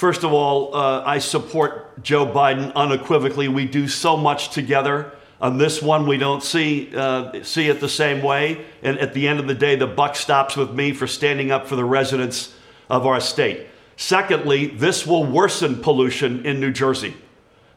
[0.03, 3.47] First of all, uh, I support Joe Biden unequivocally.
[3.47, 5.13] We do so much together.
[5.39, 8.65] On this one, we don't see uh, see it the same way.
[8.81, 11.67] And at the end of the day, the buck stops with me for standing up
[11.67, 12.53] for the residents
[12.89, 13.67] of our state.
[13.95, 17.15] Secondly, this will worsen pollution in New Jersey.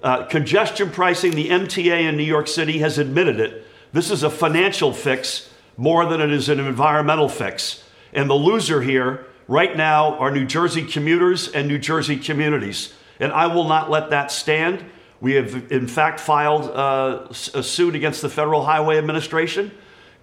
[0.03, 3.65] Uh, congestion pricing, the MTA in New York City has admitted it.
[3.93, 7.85] This is a financial fix more than it is an environmental fix.
[8.13, 12.93] And the loser here right now are New Jersey commuters and New Jersey communities.
[13.21, 14.85] And I will not let that stand.
[15.21, 19.71] We have, in fact, filed uh, a suit against the Federal Highway Administration.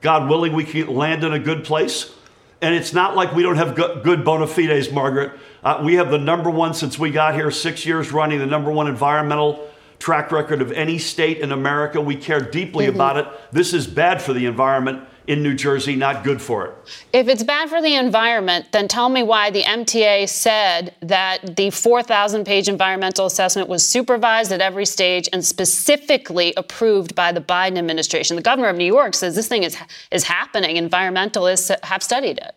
[0.02, 2.14] God willing, we can land in a good place.
[2.62, 5.34] And it's not like we don't have good bona fides, Margaret.
[5.64, 8.72] Uh, we have the number one, since we got here six years running, the number
[8.72, 9.70] one environmental
[10.04, 12.02] track record of any state in America.
[12.02, 12.96] We care deeply mm-hmm.
[12.96, 13.26] about it.
[13.54, 16.74] This is bad for the environment in New Jersey, not good for it.
[17.14, 21.70] If it's bad for the environment, then tell me why the MTA said that the
[21.70, 27.78] 4,000 page environmental assessment was supervised at every stage and specifically approved by the Biden
[27.78, 28.36] administration.
[28.36, 29.78] The governor of New York says this thing is,
[30.12, 30.76] is happening.
[30.76, 32.54] Environmentalists have studied it.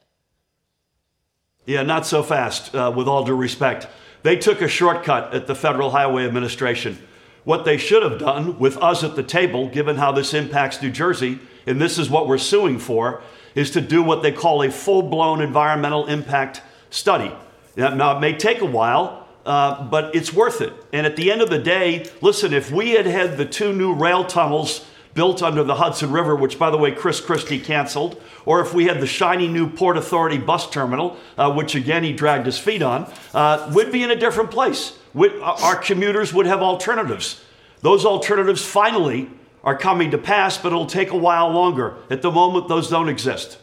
[1.64, 3.86] Yeah, not so fast, uh, with all due respect.
[4.24, 6.98] They took a shortcut at the Federal Highway Administration.
[7.46, 10.90] What they should have done with us at the table, given how this impacts New
[10.90, 13.22] Jersey, and this is what we're suing for,
[13.54, 17.30] is to do what they call a full blown environmental impact study.
[17.76, 20.72] Now, it may take a while, uh, but it's worth it.
[20.92, 23.94] And at the end of the day, listen, if we had had the two new
[23.94, 24.84] rail tunnels
[25.16, 28.84] built under the Hudson River, which, by the way, Chris Christie canceled, or if we
[28.84, 32.82] had the shiny new Port Authority bus terminal, uh, which again he dragged his feet
[32.82, 34.96] on, uh, we'd be in a different place.
[35.14, 37.42] We'd, our commuters would have alternatives.
[37.80, 39.30] Those alternatives finally
[39.64, 41.96] are coming to pass, but it'll take a while longer.
[42.10, 43.58] At the moment, those don't exist.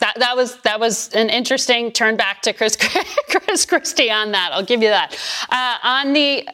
[0.00, 2.76] That, that was that was an interesting turn back to Chris
[3.28, 4.50] Chris Christie on that.
[4.52, 5.16] I'll give you that.
[5.48, 6.48] Uh, on the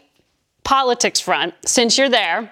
[0.65, 2.51] politics front, since you're there,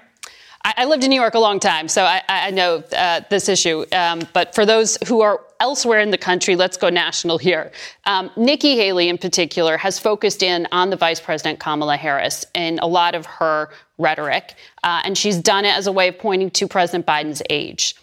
[0.65, 3.49] I, I, lived in New York a long time, so I, I know uh, this
[3.49, 3.85] issue.
[3.93, 7.71] Um, but for those who are elsewhere in the country, let's go national here.
[8.07, 12.79] Um, Nikki Haley, in particular, has focused in on the Vice President Kamala Harris in
[12.79, 16.51] a lot of her rhetoric, uh, and she's done it as a way of pointing
[16.53, 17.97] to President Biden's age.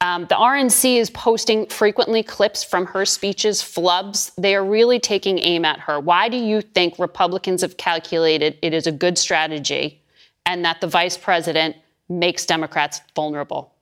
[0.00, 4.32] Um, the RNC is posting frequently clips from her speeches, flubs.
[4.36, 5.98] They are really taking aim at her.
[5.98, 10.00] Why do you think Republicans have calculated it is a good strategy
[10.46, 11.74] and that the vice president
[12.08, 13.74] makes Democrats vulnerable?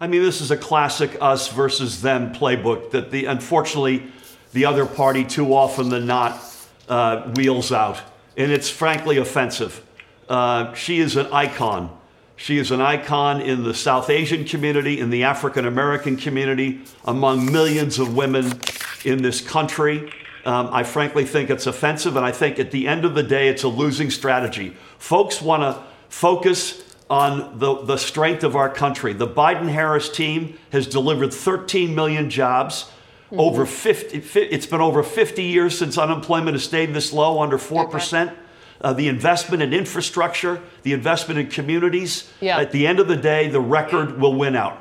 [0.00, 4.04] I mean, this is a classic us versus them playbook that the unfortunately
[4.52, 6.42] the other party too often than not
[6.88, 8.00] uh, wheels out,
[8.36, 9.84] and it's frankly offensive.
[10.28, 11.96] Uh, she is an icon.
[12.36, 17.50] She is an icon in the South Asian community, in the African American community, among
[17.50, 18.60] millions of women
[19.04, 20.12] in this country.
[20.44, 23.48] Um, I frankly think it's offensive, and I think at the end of the day,
[23.48, 24.76] it's a losing strategy.
[24.98, 25.82] Folks want to
[26.14, 29.12] focus on the, the strength of our country.
[29.12, 32.84] The Biden Harris team has delivered 13 million jobs.
[32.84, 33.40] Mm-hmm.
[33.40, 38.28] Over 50, it's been over 50 years since unemployment has stayed this low, under 4%.
[38.28, 38.34] Okay.
[38.80, 42.30] Uh, the investment in infrastructure, the investment in communities.
[42.40, 42.58] Yeah.
[42.58, 44.80] At the end of the day, the record will win out.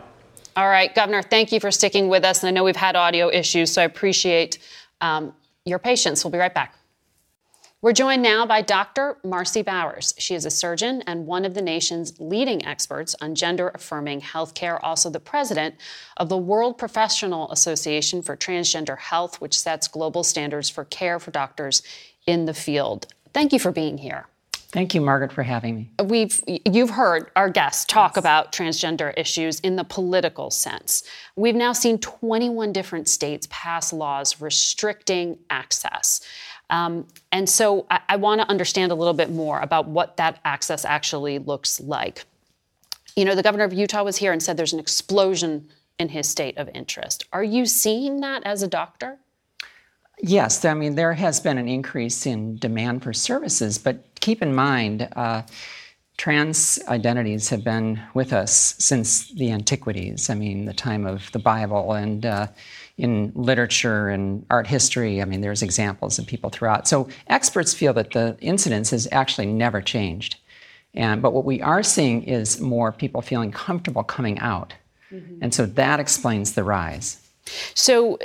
[0.55, 2.43] All right, Governor, thank you for sticking with us.
[2.43, 4.59] And I know we've had audio issues, so I appreciate
[5.01, 5.33] um,
[5.65, 6.23] your patience.
[6.23, 6.75] We'll be right back.
[7.83, 9.17] We're joined now by Dr.
[9.25, 10.13] Marci Bowers.
[10.17, 14.79] She is a surgeon and one of the nation's leading experts on gender affirming healthcare,
[14.81, 15.75] also the president
[16.15, 21.31] of the World Professional Association for Transgender Health, which sets global standards for care for
[21.31, 21.83] doctors
[22.25, 23.07] in the field.
[23.33, 24.27] Thank you for being here.
[24.73, 25.89] Thank you, Margaret, for having me.
[26.03, 28.17] We've you've heard our guests talk yes.
[28.17, 31.03] about transgender issues in the political sense.
[31.35, 36.21] We've now seen 21 different states pass laws restricting access.
[36.73, 40.39] Um, and so I, I want to understand a little bit more about what that
[40.43, 42.25] access actually looks like.
[43.15, 45.69] You know, the governor of Utah was here and said there's an explosion
[45.99, 47.25] in his state of interest.
[47.31, 49.19] Are you seeing that as a doctor?
[50.19, 54.55] Yes, I mean, there has been an increase in demand for services, but keep in
[54.55, 55.43] mind, uh,
[56.17, 60.31] trans identities have been with us since the antiquities.
[60.31, 62.47] I mean, the time of the Bible and uh,
[62.97, 65.21] in literature and art history.
[65.21, 66.87] I mean, there's examples of people throughout.
[66.87, 70.37] So experts feel that the incidence has actually never changed.
[70.93, 74.75] And, but what we are seeing is more people feeling comfortable coming out.
[75.11, 75.39] Mm-hmm.
[75.41, 77.19] And so that explains the rise.
[77.73, 78.19] So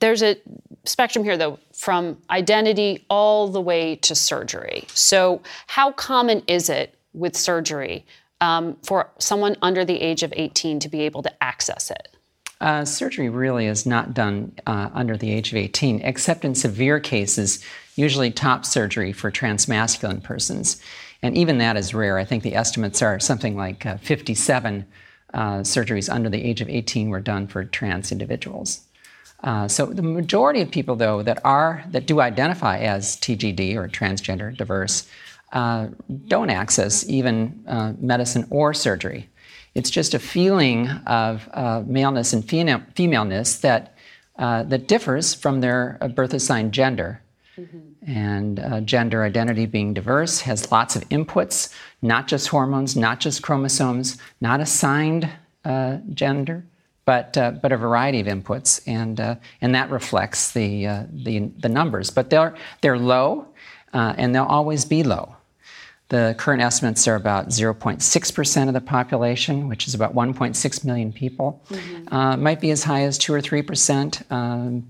[0.00, 0.36] there's a
[0.84, 4.84] spectrum here, though, from identity all the way to surgery.
[4.88, 8.04] So, how common is it with surgery
[8.40, 12.08] um, for someone under the age of 18 to be able to access it?
[12.60, 16.98] Uh, surgery really is not done uh, under the age of 18, except in severe
[16.98, 17.62] cases,
[17.94, 20.80] usually top surgery for transmasculine persons.
[21.22, 22.18] And even that is rare.
[22.18, 24.84] I think the estimates are something like uh, 57
[25.34, 28.80] uh, surgeries under the age of 18 were done for trans individuals.
[29.44, 33.86] Uh, so the majority of people, though, that are that do identify as TGD or
[33.86, 35.08] transgender diverse,
[35.52, 35.88] uh,
[36.26, 37.62] don't access even
[38.00, 39.28] medicine or surgery.
[39.74, 43.94] It's just a feeling of uh, maleness and fema- femaleness that,
[44.38, 47.22] uh, that differs from their uh, birth assigned gender.
[47.56, 47.78] Mm-hmm.
[48.10, 53.42] And uh, gender identity being diverse has lots of inputs, not just hormones, not just
[53.42, 55.28] chromosomes, not assigned
[55.64, 56.64] uh, gender,
[57.04, 58.80] but, uh, but a variety of inputs.
[58.86, 59.20] And,
[59.60, 62.10] and that reflects the, the, the numbers.
[62.10, 63.48] But they're, they're low,
[63.92, 65.34] and they'll always be low.
[66.08, 71.62] The current estimates are about 0.6% of the population, which is about 1.6 million people.
[71.68, 72.14] Mm-hmm.
[72.14, 74.88] Uh, might be as high as 2 or 3%, um,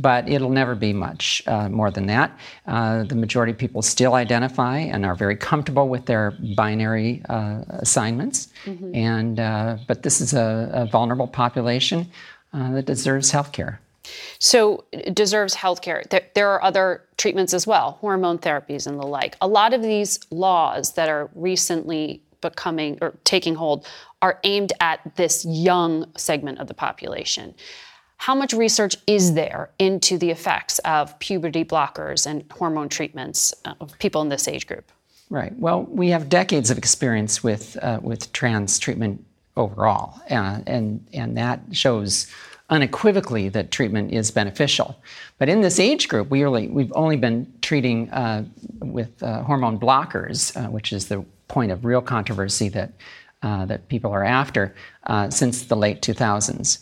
[0.00, 2.36] but it'll never be much uh, more than that.
[2.66, 7.62] Uh, the majority of people still identify and are very comfortable with their binary uh,
[7.68, 8.48] assignments.
[8.64, 8.94] Mm-hmm.
[8.96, 12.08] And, uh, but this is a, a vulnerable population
[12.52, 13.80] uh, that deserves health care.
[14.38, 16.04] So deserves health care.
[16.10, 19.36] There, there, are other treatments as well, hormone therapies and the like.
[19.40, 23.86] A lot of these laws that are recently becoming or taking hold
[24.22, 27.54] are aimed at this young segment of the population.
[28.18, 33.96] How much research is there into the effects of puberty blockers and hormone treatments of
[33.98, 34.90] people in this age group?
[35.30, 35.56] Right.
[35.58, 39.24] Well, we have decades of experience with uh, with trans treatment
[39.56, 42.32] overall, uh, and and that shows
[42.70, 45.00] unequivocally that treatment is beneficial.
[45.38, 48.44] But in this age group, we really, we've only been treating uh,
[48.80, 52.92] with uh, hormone blockers, uh, which is the point of real controversy that,
[53.42, 54.74] uh, that people are after,
[55.06, 56.80] uh, since the late 2000s.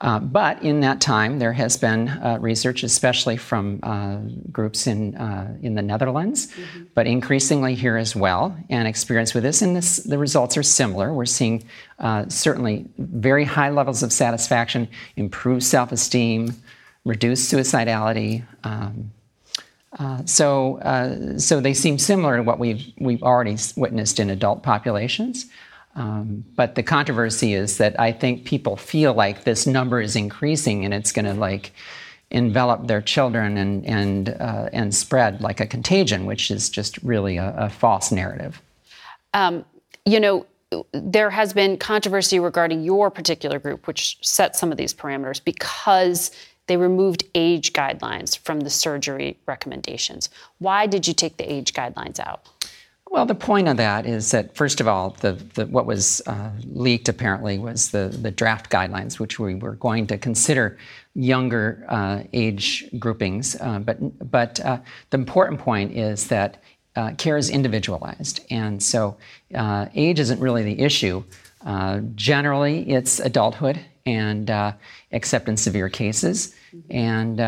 [0.00, 4.16] Uh, but in that time, there has been uh, research, especially from uh,
[4.50, 6.84] groups in, uh, in the Netherlands, mm-hmm.
[6.94, 9.60] but increasingly here as well, and experience with this.
[9.60, 11.12] And this, the results are similar.
[11.12, 11.64] We're seeing
[11.98, 16.54] uh, certainly very high levels of satisfaction, improved self esteem,
[17.04, 18.42] reduced suicidality.
[18.64, 19.10] Um,
[19.98, 25.46] uh, so, so they seem similar to what we've, we've already witnessed in adult populations.
[26.00, 30.86] Um, but the controversy is that I think people feel like this number is increasing
[30.86, 31.72] and it's going to like
[32.30, 37.36] envelop their children and and uh, and spread like a contagion, which is just really
[37.36, 38.62] a, a false narrative.
[39.34, 39.62] Um,
[40.06, 40.46] you know,
[40.92, 46.30] there has been controversy regarding your particular group, which set some of these parameters because
[46.66, 50.30] they removed age guidelines from the surgery recommendations.
[50.60, 52.48] Why did you take the age guidelines out?
[53.10, 56.50] Well, the point of that is that, first of all, the, the, what was uh,
[56.66, 60.78] leaked apparently was the, the draft guidelines, which we were going to consider
[61.16, 63.56] younger uh, age groupings.
[63.60, 64.78] Uh, but but uh,
[65.10, 66.62] the important point is that
[66.94, 68.46] uh, care is individualized.
[68.48, 69.16] And so
[69.56, 71.24] uh, age isn't really the issue.
[72.14, 74.52] generally, it's adulthood, and
[75.10, 76.54] except in severe cases.
[76.90, 77.38] And,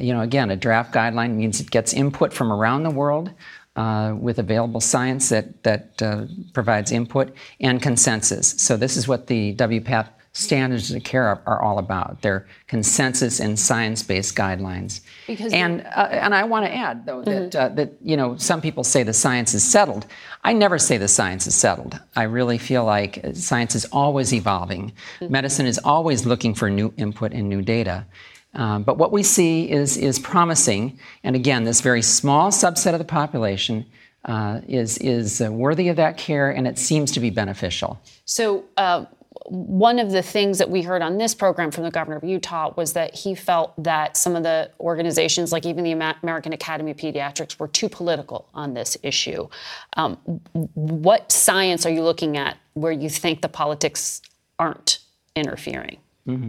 [0.00, 3.30] you know, again, a draft guideline means it gets input from around the world
[3.76, 8.54] uh, with available science that, that uh, provides input and consensus.
[8.58, 12.22] So, this is what the WPATH standards of care are, are all about.
[12.22, 15.00] They're consensus and science-based guidelines.
[15.26, 18.60] Because and uh, and I want to add though that uh, that you know some
[18.60, 20.06] people say the science is settled.
[20.42, 21.98] I never say the science is settled.
[22.16, 24.92] I really feel like science is always evolving.
[25.20, 28.06] Medicine is always looking for new input and new data.
[28.54, 32.98] Um, but what we see is is promising, and again, this very small subset of
[32.98, 33.86] the population
[34.24, 38.00] uh, is is uh, worthy of that care, and it seems to be beneficial.
[38.24, 39.06] So, uh,
[39.46, 42.72] one of the things that we heard on this program from the governor of Utah
[42.76, 45.92] was that he felt that some of the organizations, like even the
[46.22, 49.48] American Academy of Pediatrics, were too political on this issue.
[49.96, 50.16] Um,
[50.52, 54.22] what science are you looking at where you think the politics
[54.58, 55.00] aren't
[55.34, 55.98] interfering?
[56.28, 56.48] Mm-hmm.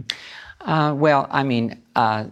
[0.64, 2.24] Uh, well, I mean, uh,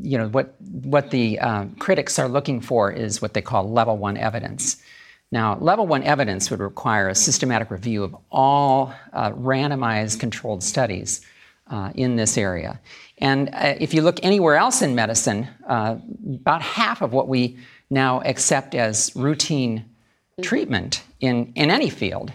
[0.00, 3.96] you know, what what the uh, critics are looking for is what they call level
[3.96, 4.82] one evidence.
[5.30, 11.20] Now, level one evidence would require a systematic review of all uh, randomized controlled studies
[11.68, 12.80] uh, in this area.
[13.18, 17.56] And uh, if you look anywhere else in medicine, about half of what we
[17.90, 19.84] now accept as routine
[20.42, 22.32] treatment in, in any field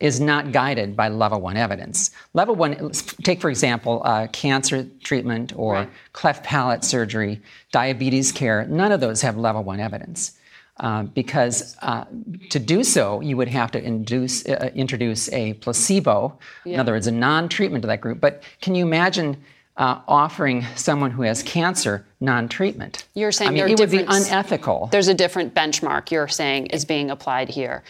[0.00, 2.10] is not guided by level one evidence.
[2.34, 2.90] Level one,
[3.22, 5.90] take for example, uh, cancer treatment or right.
[6.12, 7.40] cleft palate surgery,
[7.72, 10.32] diabetes care, none of those have level one evidence.
[10.78, 12.04] Uh, because uh,
[12.50, 16.74] to do so, you would have to induce, uh, introduce a placebo, yeah.
[16.74, 18.20] in other words, a non treatment to that group.
[18.20, 19.42] But can you imagine
[19.76, 23.06] uh, offering someone who has cancer non-treatment.
[23.14, 24.88] You're saying I mean, it would be unethical.
[24.90, 27.82] There's a different benchmark you're saying is being applied here.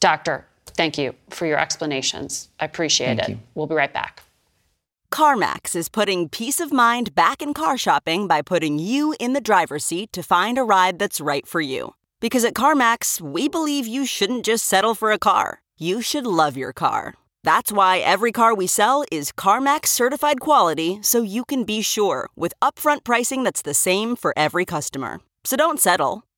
[0.00, 2.48] Doctor, Thank you for your explanations.
[2.58, 3.28] I appreciate Thank it.
[3.30, 3.38] You.
[3.54, 4.22] We'll be right back.
[5.12, 9.40] CarMax is putting peace of mind back in car shopping by putting you in the
[9.40, 11.94] driver's seat to find a ride that's right for you.
[12.20, 16.56] Because at CarMax, we believe you shouldn't just settle for a car, you should love
[16.56, 17.14] your car.
[17.44, 22.28] That's why every car we sell is CarMax certified quality so you can be sure
[22.34, 25.20] with upfront pricing that's the same for every customer.
[25.44, 26.24] So don't settle.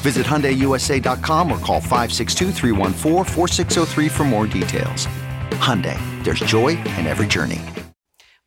[0.00, 2.52] Visit HyundaiUSA.com or call 562
[4.08, 5.06] for more details.
[5.60, 7.60] Hyundai, there's joy in every journey.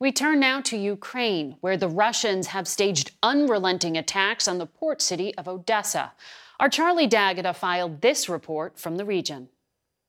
[0.00, 5.00] We turn now to Ukraine, where the Russians have staged unrelenting attacks on the port
[5.00, 6.12] city of Odessa.
[6.58, 9.48] Our Charlie D'Agata filed this report from the region.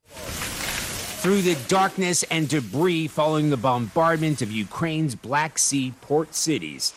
[0.08, 6.94] Through the darkness and debris following the bombardment of Ukraine's Black Sea port cities,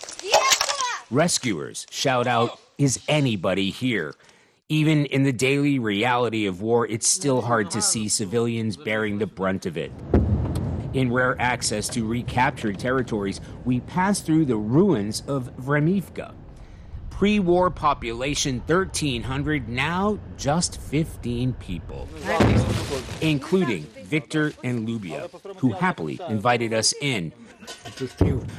[1.11, 4.15] rescuers shout out, Is anybody here?
[4.71, 9.27] Even in the daily reality of war, it's still hard to see civilians bearing the
[9.27, 9.91] brunt of it.
[10.93, 16.35] In rare access to recaptured territories, we pass through the ruins of Vremivka.
[17.09, 22.07] Pre war population 1,300, now just 15 people,
[23.23, 27.33] including Victor and Lubia, who happily invited us in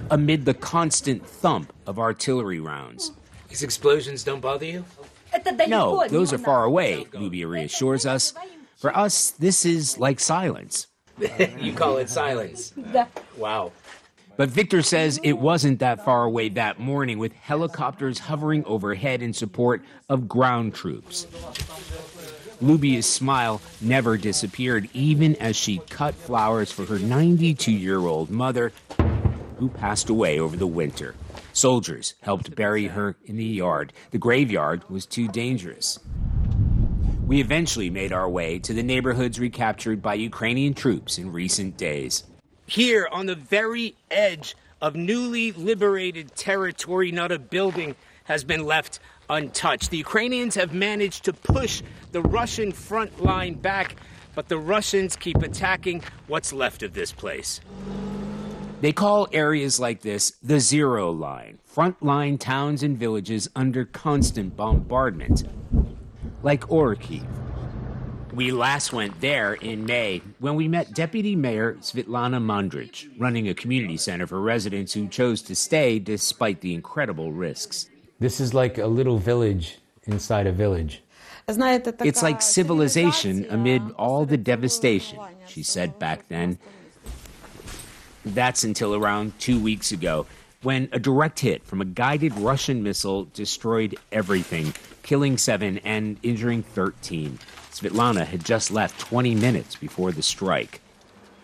[0.09, 3.11] amid the constant thump of artillery rounds.
[3.47, 4.85] These explosions don't bother you?
[5.67, 8.33] No, those are far away, Lubia reassures us.
[8.77, 10.87] For us, this is like silence.
[11.59, 12.73] you call it silence.
[13.37, 13.71] Wow.
[14.35, 19.33] But Victor says it wasn't that far away that morning with helicopters hovering overhead in
[19.33, 21.25] support of ground troops.
[22.61, 28.71] Lubia's smile never disappeared, even as she cut flowers for her 92 year old mother,
[29.57, 31.15] who passed away over the winter.
[31.59, 33.91] Soldiers helped bury her in the yard.
[34.11, 35.99] The graveyard was too dangerous.
[37.27, 42.23] We eventually made our way to the neighborhoods recaptured by Ukrainian troops in recent days.
[42.65, 47.93] Here, on the very edge of newly liberated territory, not a building
[48.23, 49.89] has been left untouched.
[49.89, 51.83] The Ukrainians have managed to push
[52.13, 53.97] the Russian front line back,
[54.33, 57.59] but the Russians keep attacking what's left of this place.
[58.81, 65.43] They call areas like this the zero line, frontline towns and villages under constant bombardment,
[66.43, 67.25] like Orikhiv.
[68.31, 73.53] We last went there in May when we met Deputy Mayor Svitlana Mandrich, running a
[73.53, 77.89] community center for residents who chose to stay despite the incredible risks.
[78.19, 81.03] This is like a little village inside a village.
[81.49, 86.59] It's like civilization amid all the devastation, she said back then.
[88.24, 90.26] That's until around two weeks ago,
[90.62, 96.62] when a direct hit from a guided Russian missile destroyed everything, killing seven and injuring
[96.62, 97.38] 13.
[97.70, 100.80] Svetlana had just left 20 minutes before the strike.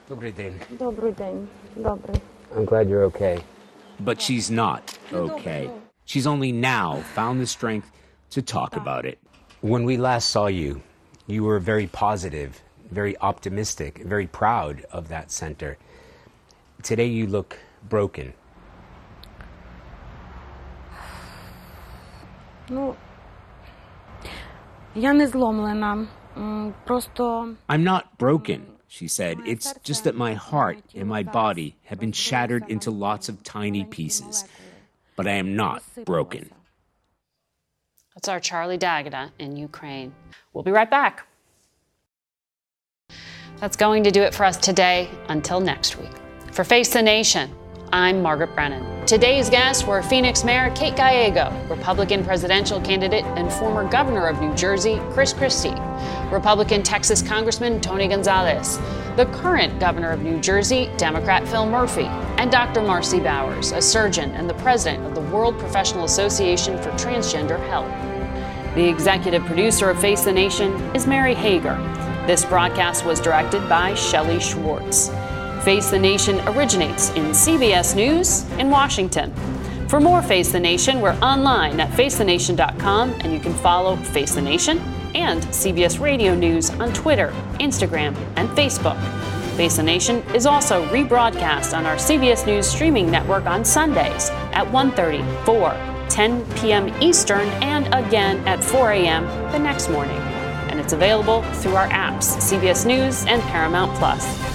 [0.08, 0.58] Добрий день.
[0.78, 1.46] Добрий день.
[1.76, 2.20] Добрий.
[2.56, 3.38] I'm glad you're okay.
[4.00, 5.70] But she's not okay.
[6.04, 7.92] She's only now found the strength
[8.30, 9.18] to talk about it.
[9.60, 10.82] When we last saw you,
[11.26, 15.78] you were very positive, very optimistic, very proud of that center.
[16.85, 17.57] Today you look
[17.89, 18.31] broken.
[22.69, 22.95] Ну,
[24.93, 26.07] я не зломлена.
[26.85, 29.39] Просто I'm not broken, she said.
[29.47, 33.83] It's just that my heart and my body have been shattered into lots of tiny
[33.85, 34.45] pieces.
[35.15, 36.51] But I am not broken.
[38.13, 40.13] That's our Charlie D'Agata in Ukraine.
[40.53, 41.25] We'll be right back.
[43.59, 45.09] That's going to do it for us today.
[45.29, 46.11] Until next week.
[46.55, 47.53] For Face the Nation,
[47.91, 49.05] I'm Margaret Brennan.
[49.05, 54.55] Today's guests were Phoenix Mayor Kate Gallego, Republican presidential candidate and former governor of New
[54.55, 55.75] Jersey, Chris Christie,
[56.31, 58.77] Republican Texas Congressman Tony Gonzales,
[59.17, 62.05] the current governor of New Jersey, Democrat Phil Murphy,
[62.37, 62.79] and Dr.
[62.79, 67.91] Marci Bowers, a surgeon and the president of the World Professional Association for Transgender Health.
[68.75, 71.75] The executive producer of Face the Nation is Mary Hager.
[72.27, 75.11] This broadcast was directed by Shelley Schwartz.
[75.65, 79.33] Face the Nation originates in CBS News in Washington.
[79.87, 84.43] For more Face the Nation, we're online at facethenation.com and you can follow Face the
[84.43, 84.77] Nation
[85.15, 88.95] and CBS Radio News on Twitter, Instagram, and Facebook.
[89.57, 94.67] Face the Nation is also rebroadcast on our CBS News streaming network on Sundays at
[94.67, 96.93] 1:30, 4, 10 p.m.
[97.01, 99.25] Eastern, and again at 4 a.m.
[99.51, 100.17] the next morning.
[100.69, 104.54] And it's available through our apps, CBS News and Paramount Plus.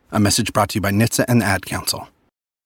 [0.13, 2.09] A message brought to you by NHTSA and the Ad Council.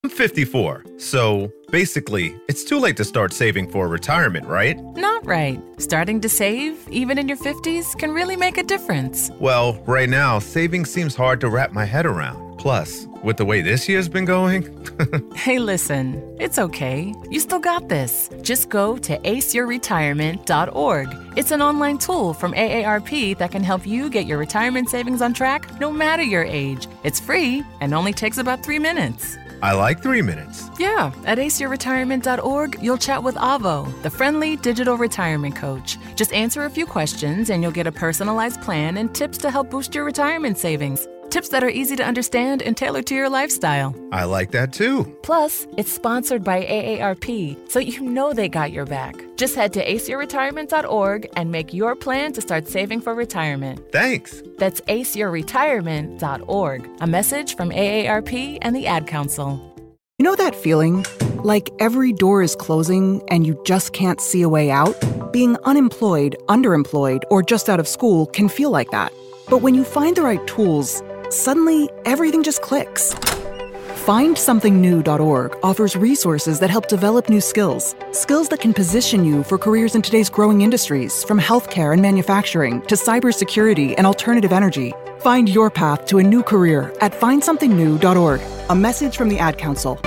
[0.03, 4.79] I'm 54, so basically, it's too late to start saving for retirement, right?
[4.95, 5.61] Not right.
[5.77, 9.29] Starting to save, even in your 50s, can really make a difference.
[9.39, 12.44] Well, right now, saving seems hard to wrap my head around.
[12.65, 14.63] Plus, with the way this year's been going,
[15.35, 17.13] Hey, listen, it's okay.
[17.29, 18.27] You still got this.
[18.41, 21.07] Just go to aceyourretirement.org.
[21.37, 25.31] It's an online tool from AARP that can help you get your retirement savings on
[25.31, 26.87] track no matter your age.
[27.03, 29.37] It's free and only takes about three minutes.
[29.61, 30.67] I like three minutes.
[30.79, 35.99] Yeah, at aceyourretirement.org, you'll chat with Avo, the friendly digital retirement coach.
[36.15, 39.69] Just answer a few questions and you'll get a personalized plan and tips to help
[39.69, 41.07] boost your retirement savings.
[41.29, 43.93] Tips that are easy to understand and tailored to your lifestyle.
[44.11, 45.03] I like that too.
[45.23, 49.15] Plus, it's sponsored by AARP, so you know they got your back.
[49.35, 53.81] Just head to aceyourretirement.org and make your plan to start saving for retirement.
[53.91, 54.41] Thanks.
[54.57, 56.89] That's aceyourretirement.org.
[57.01, 59.71] A message from AARP and the Ad Council.
[60.17, 61.05] You know that feeling?
[61.43, 64.95] Like every door is closing and you just can't see a way out?
[65.33, 69.11] Being unemployed, underemployed, or just out of school can feel like that.
[69.49, 71.03] But when you find the right tools,
[71.35, 73.13] suddenly everything just clicks.
[74.05, 79.95] FindSomethingNew.org offers resources that help develop new skills, skills that can position you for careers
[79.95, 84.93] in today's growing industries, from healthcare and manufacturing to cybersecurity and alternative energy.
[85.19, 88.41] Find your path to a new career at FindSomethingNew.org.
[88.69, 89.99] A message from the Ad Council.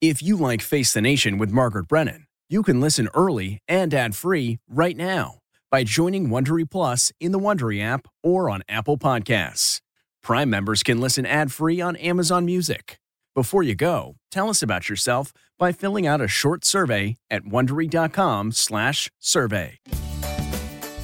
[0.00, 4.60] If you like Face the Nation with Margaret Brennan, you can listen early and ad-free
[4.68, 5.40] right now
[5.72, 9.80] by joining Wondery Plus in the Wondery app or on Apple Podcasts.
[10.22, 13.00] Prime members can listen ad-free on Amazon Music.
[13.34, 19.78] Before you go, tell us about yourself by filling out a short survey at wondery.com/survey.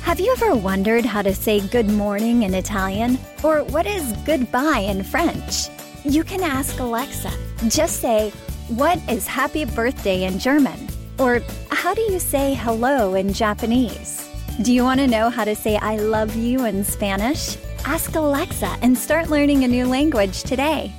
[0.02, 3.18] Have you ever wondered how to say good morning in Italian?
[3.42, 5.66] Or what is goodbye in French?
[6.04, 7.32] You can ask Alexa.
[7.68, 8.32] Just say,
[8.68, 10.88] What is happy birthday in German?
[11.18, 14.26] Or how do you say hello in Japanese?
[14.62, 17.58] Do you want to know how to say I love you in Spanish?
[17.84, 20.90] Ask Alexa and start learning a new language today.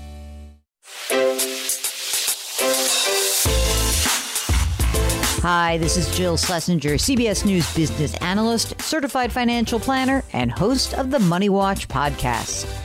[5.41, 11.09] Hi, this is Jill Schlesinger, CBS News business analyst, certified financial planner, and host of
[11.09, 12.84] the Money Watch podcast.